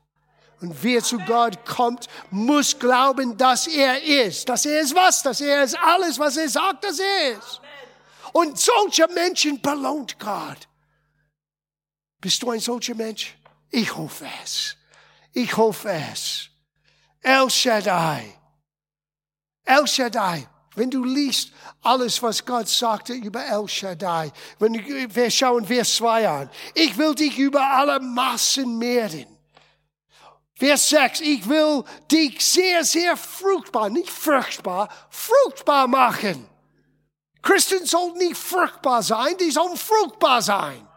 Und 0.64 0.82
wer 0.82 1.04
zu 1.04 1.20
Gott 1.20 1.66
kommt, 1.66 2.08
muss 2.32 2.80
glauben, 2.80 3.36
dass 3.36 3.68
er 3.68 4.02
ist. 4.02 4.48
Dass 4.48 4.66
er 4.66 4.80
ist 4.80 4.96
was? 4.96 5.22
Dass 5.22 5.42
er 5.42 5.62
ist 5.62 5.78
alles, 5.78 6.18
was 6.18 6.38
er 6.38 6.48
sagt, 6.48 6.86
dass 6.86 7.00
er 7.00 7.32
ist. 7.38 7.60
Und 8.32 8.58
solche 8.58 9.06
Menschen 9.10 9.62
belohnt 9.62 10.18
Gott. 10.18 10.70
Bist 12.22 12.42
du 12.42 12.52
ein 12.52 12.62
solcher 12.62 12.96
Mensch? 12.96 13.36
Ich 13.72 13.94
hoffe 13.94 14.26
es. 14.42 14.78
Ich 15.34 15.58
hoffe 15.58 15.92
es. 16.14 16.48
El 17.22 17.50
Shaddai. 17.50 18.34
El 19.66 19.86
Shaddai. 19.86 20.48
Wenn 20.76 20.90
du 20.90 21.04
liest 21.04 21.52
alles, 21.82 22.24
was 22.24 22.46
Gott 22.46 22.70
sagte 22.70 23.12
über 23.12 23.46
El 23.46 23.68
Shaddai, 23.68 24.32
wenn 24.60 24.74
wir 25.14 25.30
schauen 25.30 25.66
Vers 25.66 25.96
2 25.98 26.30
an. 26.30 26.50
Ich 26.74 26.98
will 26.98 27.14
dich 27.16 27.38
über 27.38 27.70
alle 27.70 28.00
Massen 28.00 28.78
mehren. 28.78 29.33
Vers 30.64 30.88
6, 30.92 31.20
ich 31.20 31.50
will 31.50 31.84
dich 32.10 32.40
sehr, 32.40 32.86
sehr 32.86 33.18
fruchtbar, 33.18 33.90
nicht 33.90 34.10
fruchtbar, 34.10 34.88
fruchtbar 35.10 35.90
machen. 35.90 36.48
Christen 37.42 37.86
sollten 37.86 38.20
nicht 38.20 38.38
fruchtbar 38.38 39.04
sein, 39.04 39.36
die 39.38 39.52
sollen 39.52 39.76
fruchtbar 39.76 40.42
sein. 40.42 40.88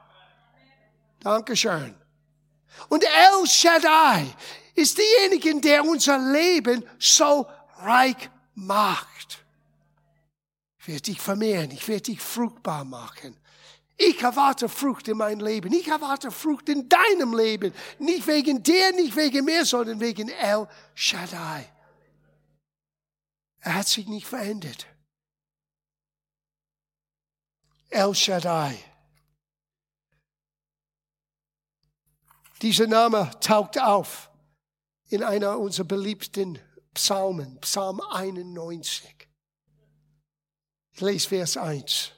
Dankeschön. 1.18 1.96
Und 2.90 3.02
El 3.02 3.44
Shaddai 3.48 4.32
ist 4.76 4.98
diejenige, 4.98 5.60
der 5.60 5.84
unser 5.84 6.16
Leben 6.16 6.88
so 7.00 7.48
reich 7.78 8.30
macht. 8.54 9.44
Ich 10.78 10.86
werde 10.86 11.02
dich 11.02 11.20
vermehren, 11.20 11.72
ich 11.72 11.88
werde 11.88 12.02
dich 12.02 12.20
fruchtbar 12.20 12.84
machen. 12.84 13.36
Ich 13.96 14.20
erwarte 14.22 14.68
Frucht 14.68 15.08
in 15.08 15.16
meinem 15.16 15.40
Leben. 15.40 15.72
Ich 15.72 15.88
erwarte 15.88 16.30
Frucht 16.30 16.68
in 16.68 16.88
deinem 16.88 17.34
Leben. 17.34 17.72
Nicht 17.98 18.26
wegen 18.26 18.62
dir, 18.62 18.92
nicht 18.92 19.16
wegen 19.16 19.44
mir, 19.44 19.64
sondern 19.64 20.00
wegen 20.00 20.28
El 20.28 20.68
Shaddai. 20.94 21.72
Er 23.60 23.74
hat 23.74 23.88
sich 23.88 24.06
nicht 24.06 24.26
verändert. 24.26 24.86
El 27.88 28.14
Shaddai. 28.14 28.78
Dieser 32.60 32.86
Name 32.86 33.30
taucht 33.40 33.80
auf 33.80 34.30
in 35.08 35.22
einer 35.22 35.58
unserer 35.58 35.86
beliebten 35.86 36.58
Psalmen, 36.94 37.60
Psalm 37.60 38.00
91. 38.00 39.28
Ich 40.92 41.00
lese 41.00 41.28
Vers 41.28 41.56
1. 41.56 42.15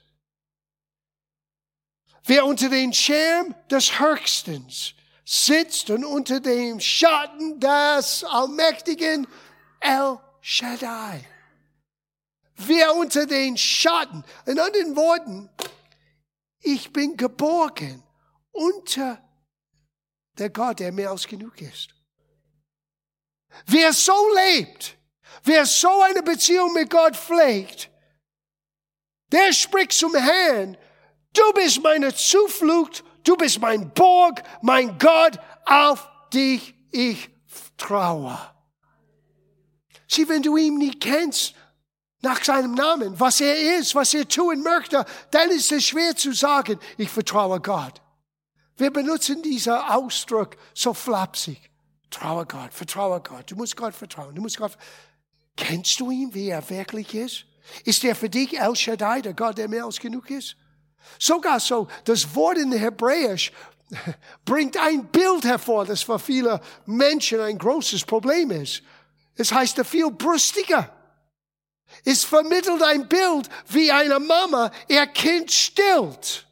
Wer 2.28 2.44
unter 2.44 2.68
den 2.68 2.92
Schirm 2.92 3.54
des 3.70 3.98
Höchstens 3.98 4.92
sitzt 5.24 5.88
und 5.88 6.04
unter 6.04 6.40
dem 6.40 6.78
Schatten 6.78 7.58
des 7.58 8.22
allmächtigen 8.22 9.26
El 9.80 10.18
Shaddai. 10.42 11.26
Wer 12.56 12.94
unter 12.96 13.24
den 13.24 13.56
Schatten, 13.56 14.22
in 14.44 14.58
anderen 14.58 14.94
Worten, 14.94 15.48
ich 16.60 16.92
bin 16.92 17.16
geborgen 17.16 18.02
unter 18.50 19.26
der 20.36 20.50
Gott, 20.50 20.80
der 20.80 20.92
mehr 20.92 21.10
als 21.10 21.26
genug 21.26 21.58
ist. 21.62 21.94
Wer 23.64 23.94
so 23.94 24.12
lebt, 24.34 24.98
wer 25.44 25.64
so 25.64 26.02
eine 26.02 26.22
Beziehung 26.22 26.74
mit 26.74 26.90
Gott 26.90 27.16
pflegt, 27.16 27.90
der 29.32 29.54
spricht 29.54 29.92
zum 29.92 30.14
Herrn, 30.14 30.76
du 31.38 31.52
bist 31.54 31.82
meine 31.82 32.14
Zuflucht, 32.14 33.04
du 33.24 33.36
bist 33.36 33.60
mein 33.60 33.92
Burg, 33.92 34.42
mein 34.62 34.98
Gott, 34.98 35.38
auf 35.64 36.08
dich 36.32 36.74
ich 36.90 37.30
traue. 37.76 38.38
Sieh, 40.08 40.28
wenn 40.28 40.42
du 40.42 40.56
ihn 40.56 40.78
nicht 40.78 41.00
kennst, 41.00 41.54
nach 42.20 42.42
seinem 42.42 42.74
Namen, 42.74 43.18
was 43.20 43.40
er 43.40 43.78
ist, 43.78 43.94
was 43.94 44.12
er 44.14 44.26
tun 44.26 44.62
möchte, 44.62 45.04
dann 45.30 45.50
ist 45.50 45.70
es 45.70 45.84
schwer 45.84 46.16
zu 46.16 46.32
sagen, 46.32 46.78
ich 46.96 47.10
vertraue 47.10 47.60
Gott. 47.60 48.02
Wir 48.76 48.90
benutzen 48.90 49.42
diesen 49.42 49.74
Ausdruck 49.74 50.56
so 50.74 50.94
flapsig. 50.94 51.70
Traue 52.10 52.46
Gott, 52.46 52.72
vertraue 52.72 53.20
Gott. 53.20 53.50
Du 53.50 53.56
musst 53.56 53.76
Gott 53.76 53.94
vertrauen. 53.94 54.34
Du 54.34 54.40
musst 54.40 54.56
Gott. 54.56 54.72
Kennst 55.56 56.00
du 56.00 56.10
ihn, 56.10 56.32
wie 56.32 56.48
er 56.48 56.68
wirklich 56.70 57.14
ist? 57.14 57.44
Ist 57.84 58.02
er 58.02 58.14
für 58.14 58.30
dich 58.30 58.58
El 58.58 58.74
Shaddai, 58.74 59.20
der 59.20 59.34
Gott, 59.34 59.58
der 59.58 59.68
mehr 59.68 59.84
als 59.84 59.98
genug 59.98 60.30
ist? 60.30 60.56
Sogar 61.18 61.60
so, 61.60 61.88
das 62.04 62.34
Wort 62.34 62.58
in 62.58 62.72
Hebräisch 62.72 63.52
bringt 64.44 64.76
ein 64.76 65.06
Bild 65.06 65.44
hervor, 65.44 65.84
das 65.84 66.02
für 66.02 66.18
viele 66.18 66.60
Menschen 66.86 67.40
ein 67.40 67.58
großes 67.58 68.04
Problem 68.04 68.50
ist. 68.50 68.82
Es 69.34 69.52
heißt 69.52 69.84
viel 69.86 70.10
brüstiger. 70.10 70.94
Es 72.04 72.24
vermittelt 72.24 72.82
ein 72.82 73.08
Bild, 73.08 73.48
wie 73.68 73.90
eine 73.90 74.18
Mama 74.18 74.70
ihr 74.88 75.06
Kind 75.06 75.50
stillt. 75.50 76.46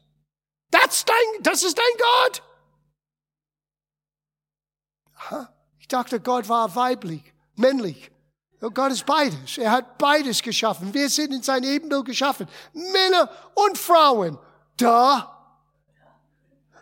Das, 0.71 1.05
dein, 1.05 1.43
das 1.43 1.63
ist 1.63 1.77
dein 1.77 1.85
Gott. 1.97 2.43
Ich 5.79 5.87
dachte, 5.87 6.19
Gott 6.19 6.49
war 6.49 6.75
weiblich, 6.75 7.21
männlich. 7.55 8.11
Gott 8.59 8.91
ist 8.91 9.05
beides. 9.05 9.57
Er 9.57 9.71
hat 9.71 9.97
beides 9.97 10.41
geschaffen. 10.41 10.93
Wir 10.93 11.09
sind 11.09 11.33
in 11.33 11.43
sein 11.43 11.63
Ebenbild 11.63 12.05
geschaffen. 12.05 12.47
Männer 12.73 13.29
und 13.53 13.77
Frauen. 13.77 14.37
Da. 14.77 15.33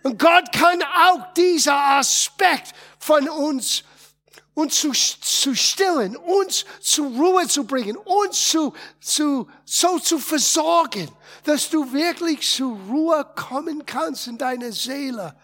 Und 0.03 0.17
Gott 0.19 0.51
kann 0.53 0.81
auch 0.83 1.33
dieser 1.33 1.75
Aspekt 1.97 2.73
von 2.99 3.27
uns 3.27 3.83
uns 4.55 4.79
zu, 4.79 4.91
zu 4.93 5.53
stillen, 5.53 6.15
uns 6.15 6.65
zur 6.79 7.07
Ruhe 7.07 7.45
zu 7.47 7.65
bringen, 7.65 7.97
uns 7.97 8.49
zu, 8.49 8.73
zu, 9.01 9.49
so 9.65 9.99
zu 9.99 10.17
versorgen, 10.17 11.11
dass 11.43 11.69
du 11.69 11.91
wirklich 11.91 12.49
zur 12.49 12.77
Ruhe 12.89 13.25
kommen 13.35 13.85
kannst 13.85 14.27
in 14.27 14.38
deiner 14.38 14.71
Seele. 14.71 15.35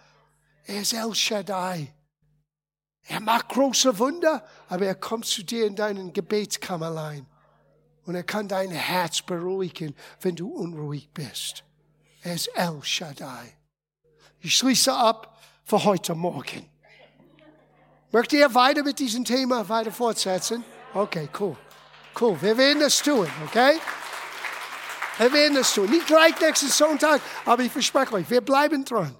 Er 0.65 0.81
ist 0.81 0.93
El 0.93 1.13
Shaddai. 1.13 1.93
Er 3.07 3.19
macht 3.19 3.49
große 3.49 3.97
Wunder, 3.99 4.43
aber 4.69 4.85
er 4.85 4.95
kommt 4.95 5.25
zu 5.25 5.43
dir 5.43 5.65
in 5.65 5.75
deinen 5.75 6.13
Gebetskammerlein. 6.13 7.25
Und 8.05 8.15
er 8.15 8.23
kann 8.23 8.47
dein 8.47 8.71
Herz 8.71 9.21
beruhigen, 9.21 9.95
wenn 10.21 10.35
du 10.35 10.49
unruhig 10.49 11.09
bist. 11.13 11.63
Er 12.23 12.35
ist 12.35 12.47
El 12.55 12.81
Shaddai. 12.83 13.57
Ich 14.39 14.57
schließe 14.57 14.93
ab 14.93 15.39
für 15.63 15.83
heute 15.83 16.15
Morgen. 16.15 16.69
Möchtet 18.11 18.39
ihr 18.39 18.53
weiter 18.53 18.83
mit 18.83 18.99
diesem 18.99 19.23
Thema 19.23 19.67
weiter 19.69 19.91
fortsetzen? 19.91 20.63
Okay, 20.93 21.29
cool. 21.39 21.55
Cool. 22.19 22.41
Wir 22.41 22.57
werden 22.57 22.81
das 22.81 23.01
tun, 23.01 23.27
okay? 23.45 23.79
Wir 25.17 25.31
werden 25.31 25.55
das 25.55 25.73
tun. 25.73 25.89
Nicht 25.89 26.07
gleich 26.07 26.39
nächsten 26.39 26.67
Sonntag, 26.67 27.21
aber 27.45 27.63
ich 27.63 27.71
verspreche 27.71 28.13
euch, 28.13 28.29
wir 28.29 28.41
bleiben 28.41 28.83
dran. 28.83 29.15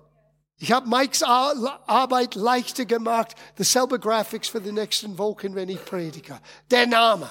Ich 0.64 0.72
habe 0.72 0.88
Mikes 0.88 1.24
Arbeit 1.24 2.36
leichter 2.36 2.86
gemacht, 2.86 3.34
dasselbe 3.58 3.98
Graphics 4.00 4.48
für 4.48 4.62
die 4.62 4.72
nächsten 4.72 5.18
Wochen, 5.18 5.56
wenn 5.56 5.70
ich 5.70 5.84
predige. 5.84 6.40
Der 6.70 6.86
Name. 6.86 7.28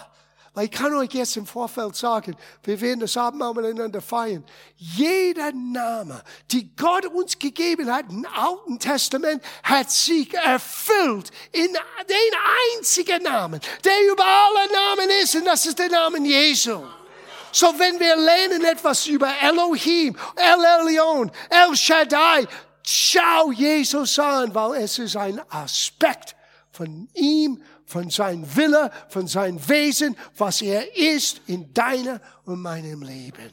Weil 0.53 0.65
ich 0.65 0.73
kann 0.73 0.93
euch 0.95 1.13
jetzt 1.13 1.37
im 1.37 1.47
Vorfeld 1.47 1.95
sagen, 1.95 2.37
wir 2.65 2.81
werden 2.81 2.99
das 2.99 3.17
Abendmahl 3.17 3.55
miteinander 3.55 4.01
feiern. 4.01 4.45
Jeder 4.75 5.53
Name, 5.53 6.21
die 6.51 6.75
Gott 6.75 7.07
uns 7.07 7.39
gegeben 7.39 7.95
hat 7.95 8.07
im 8.11 8.27
Alten 8.35 8.81
Testament, 8.81 9.45
hat 9.63 9.93
sich 9.93 10.35
erfüllt 10.35 11.31
in 11.53 11.69
den 11.69 12.33
einzigen 12.77 13.23
Namen, 13.23 13.61
der 13.85 14.13
über 14.13 14.25
alle 14.25 14.73
Namen 14.73 15.09
ist, 15.23 15.37
und 15.37 15.45
das 15.45 15.67
ist 15.67 15.79
der 15.79 15.89
Name 15.89 16.19
Jesu. 16.19 16.83
So, 17.53 17.67
wenn 17.79 18.01
wir 18.01 18.17
lernen 18.17 18.65
etwas 18.65 19.07
über 19.07 19.29
Elohim, 19.41 20.17
El 20.35 20.65
Elyon, 20.65 21.31
El 21.49 21.77
Shaddai, 21.77 22.49
schau 22.85 23.51
Jesus 23.53 24.19
an, 24.19 24.55
weil 24.55 24.83
es 24.83 24.99
ist 24.99 25.17
ein 25.17 25.41
Aspekt 25.51 26.37
von 26.71 27.09
ihm 27.15 27.63
von 27.91 28.09
seinem 28.09 28.45
Wille, 28.57 28.91
von 29.09 29.27
seinem 29.27 29.69
Wesen, 29.69 30.17
was 30.37 30.63
er 30.63 30.97
ist 30.97 31.41
in 31.47 31.75
deiner 31.75 32.21
und 32.45 32.61
meinem 32.61 33.03
Leben. 33.03 33.51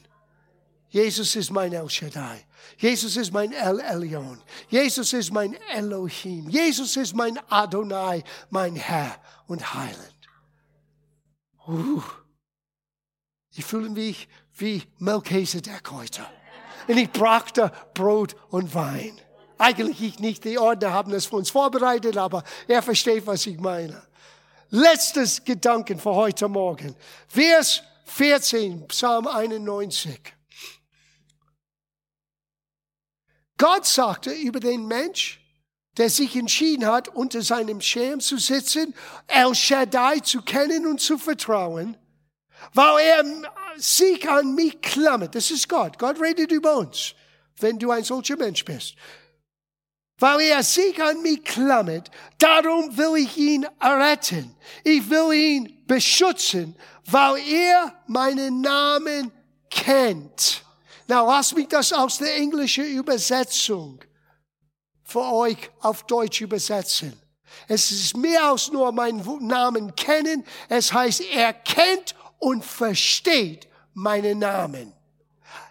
Jesus 0.90 1.36
ist 1.36 1.50
mein 1.50 1.72
El 1.72 1.90
Shaddai. 1.90 2.46
Jesus 2.78 3.16
ist 3.16 3.32
mein 3.32 3.52
El 3.52 3.80
Elyon. 3.80 4.40
Jesus 4.68 5.12
ist 5.12 5.32
mein 5.32 5.54
Elohim. 5.74 6.48
Jesus 6.48 6.96
ist 6.96 7.14
mein 7.14 7.38
Adonai, 7.50 8.22
mein 8.50 8.76
Herr 8.76 9.16
und 9.46 9.74
Heiland. 9.74 10.14
Uh, 11.66 12.02
ich 13.50 13.64
fühle 13.64 13.90
mich 13.90 14.28
wie 14.56 14.82
Melchizedek 14.98 15.90
heute. 15.90 16.24
Und 16.88 16.96
ich 16.96 17.10
brachte 17.10 17.70
Brot 17.94 18.34
und 18.50 18.74
Wein. 18.74 19.20
Eigentlich 19.58 20.02
ich 20.02 20.18
nicht, 20.18 20.44
die 20.44 20.58
Ordner 20.58 20.92
haben 20.92 21.12
es 21.12 21.26
für 21.26 21.36
uns 21.36 21.50
vorbereitet, 21.50 22.16
aber 22.16 22.42
er 22.66 22.82
versteht, 22.82 23.26
was 23.26 23.46
ich 23.46 23.58
meine 23.58 24.08
letztes 24.70 25.44
Gedanken 25.44 25.98
für 25.98 26.14
heute 26.14 26.48
Morgen. 26.48 26.94
Vers 27.26 27.82
14, 28.04 28.86
Psalm 28.88 29.26
91. 29.26 30.20
Gott 33.56 33.86
sagte 33.86 34.30
über 34.30 34.60
den 34.60 34.86
Mensch, 34.86 35.40
der 35.96 36.10
sich 36.10 36.36
entschieden 36.36 36.86
hat, 36.86 37.08
unter 37.08 37.42
seinem 37.42 37.80
Schirm 37.80 38.20
zu 38.20 38.38
sitzen, 38.38 38.94
El 39.26 39.54
Shaddai 39.54 40.20
zu 40.20 40.42
kennen 40.42 40.86
und 40.86 41.00
zu 41.00 41.18
vertrauen, 41.18 41.96
weil 42.74 43.06
er 43.06 43.24
sich 43.76 44.28
an 44.28 44.54
mich 44.54 44.80
klammert. 44.80 45.34
Das 45.34 45.50
ist 45.50 45.68
Gott. 45.68 45.98
Gott 45.98 46.20
redet 46.20 46.50
über 46.52 46.76
uns, 46.76 47.14
wenn 47.60 47.78
du 47.78 47.90
ein 47.90 48.04
solcher 48.04 48.36
Mensch 48.36 48.64
bist. 48.64 48.94
Weil 50.18 50.40
er 50.40 50.62
sich 50.62 51.00
an 51.00 51.22
mich 51.22 51.44
klammert, 51.44 52.10
darum 52.38 52.96
will 52.96 53.22
ich 53.22 53.36
ihn 53.36 53.66
retten. 53.80 54.54
Ich 54.82 55.08
will 55.08 55.32
ihn 55.32 55.86
beschützen, 55.86 56.74
weil 57.04 57.38
er 57.48 58.02
meinen 58.08 58.60
Namen 58.60 59.30
kennt. 59.70 60.64
Na, 61.06 61.22
lass 61.22 61.54
mich 61.54 61.68
das 61.68 61.92
aus 61.92 62.18
der 62.18 62.34
englischen 62.36 62.84
Übersetzung 62.84 64.00
für 65.04 65.24
euch 65.32 65.70
auf 65.80 66.04
Deutsch 66.04 66.40
übersetzen. 66.40 67.18
Es 67.66 67.90
ist 67.90 68.16
mehr 68.16 68.44
als 68.44 68.70
nur 68.70 68.92
meinen 68.92 69.46
Namen 69.46 69.94
kennen. 69.94 70.44
Es 70.68 70.92
heißt, 70.92 71.22
er 71.32 71.54
kennt 71.54 72.14
und 72.38 72.64
versteht 72.64 73.68
meinen 73.94 74.38
Namen. 74.38 74.92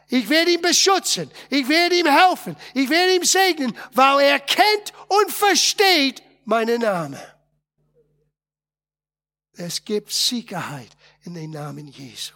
Ich 0.09 0.30
werde 0.30 0.51
ihn 0.51 0.61
beschützen. 0.61 1.30
Ich 1.49 1.68
werde 1.68 1.95
ihm 1.99 2.07
helfen. 2.07 2.55
Ich 2.74 2.89
werde 2.89 3.15
ihm 3.15 3.24
segnen, 3.24 3.78
weil 3.91 4.22
er 4.22 4.39
kennt 4.39 4.93
und 5.07 5.32
versteht 5.32 6.24
meinen 6.45 6.82
Namen. 6.82 7.20
Es 9.53 9.84
gibt 9.84 10.11
Sicherheit 10.11 10.89
in 11.24 11.34
den 11.34 11.51
Namen 11.51 11.88
Jesu. 11.88 12.34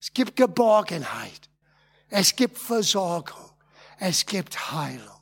Es 0.00 0.12
gibt 0.12 0.36
Geborgenheit. 0.36 1.48
Es 2.08 2.34
gibt 2.34 2.56
Versorgung. 2.56 3.50
Es 3.98 4.24
gibt 4.24 4.70
Heilung. 4.70 5.18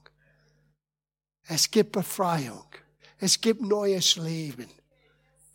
Es 1.44 1.70
gibt 1.70 1.92
Befreiung. 1.92 2.66
Es 3.18 3.40
gibt 3.40 3.62
neues 3.62 4.16
Leben. 4.16 4.68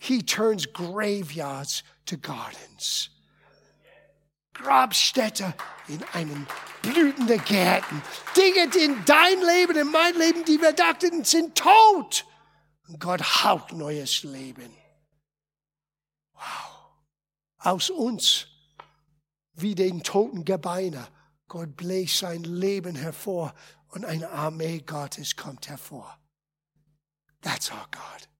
He 0.03 0.23
turns 0.23 0.65
graveyards 0.65 1.83
to 2.07 2.17
gardens. 2.17 3.11
Grabstätte 4.51 5.53
in 5.87 6.03
einen 6.13 6.47
blühenden 6.81 7.39
Gärten. 7.45 8.01
Dinge 8.35 8.75
in 8.83 9.05
dein 9.05 9.39
Leben, 9.41 9.77
in 9.77 9.91
mein 9.91 10.15
Leben, 10.15 10.43
die 10.43 10.59
wir 10.59 10.73
dachten, 10.73 11.23
sind 11.23 11.55
tot. 11.55 12.25
Und 12.87 12.99
Gott 12.99 13.21
haucht 13.43 13.73
neues 13.73 14.23
Leben. 14.23 14.75
Wow. 16.33 16.87
Aus 17.59 17.91
uns, 17.91 18.47
wie 19.53 19.75
den 19.75 20.01
toten 20.01 20.45
Gebeiner, 20.45 21.07
Gott 21.47 21.77
bläst 21.77 22.17
sein 22.17 22.43
Leben 22.43 22.95
hervor 22.95 23.53
und 23.89 24.03
eine 24.03 24.31
Armee 24.31 24.79
Gottes 24.79 25.35
kommt 25.35 25.69
hervor. 25.69 26.17
That's 27.43 27.71
our 27.71 27.87
God. 27.91 28.30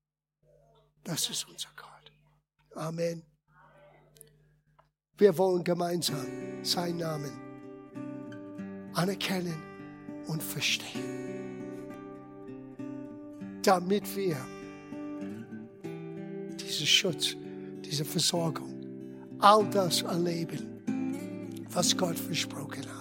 Das 1.04 1.30
ist 1.30 1.48
unser 1.48 1.70
Gott. 1.76 2.12
Amen. 2.76 3.24
Wir 5.18 5.38
wollen 5.38 5.64
gemeinsam 5.64 6.64
seinen 6.64 6.98
Namen 6.98 7.32
anerkennen 8.94 9.62
und 10.28 10.42
verstehen, 10.42 11.88
damit 13.64 14.16
wir 14.16 14.38
diesen 16.60 16.88
Schutz, 16.88 17.36
diese 17.84 18.06
Versorgung, 18.06 19.38
all 19.40 19.70
das 19.70 20.02
erleben, 20.04 21.66
was 21.70 21.96
Gott 21.96 22.18
versprochen 22.18 22.86
hat. 22.88 23.01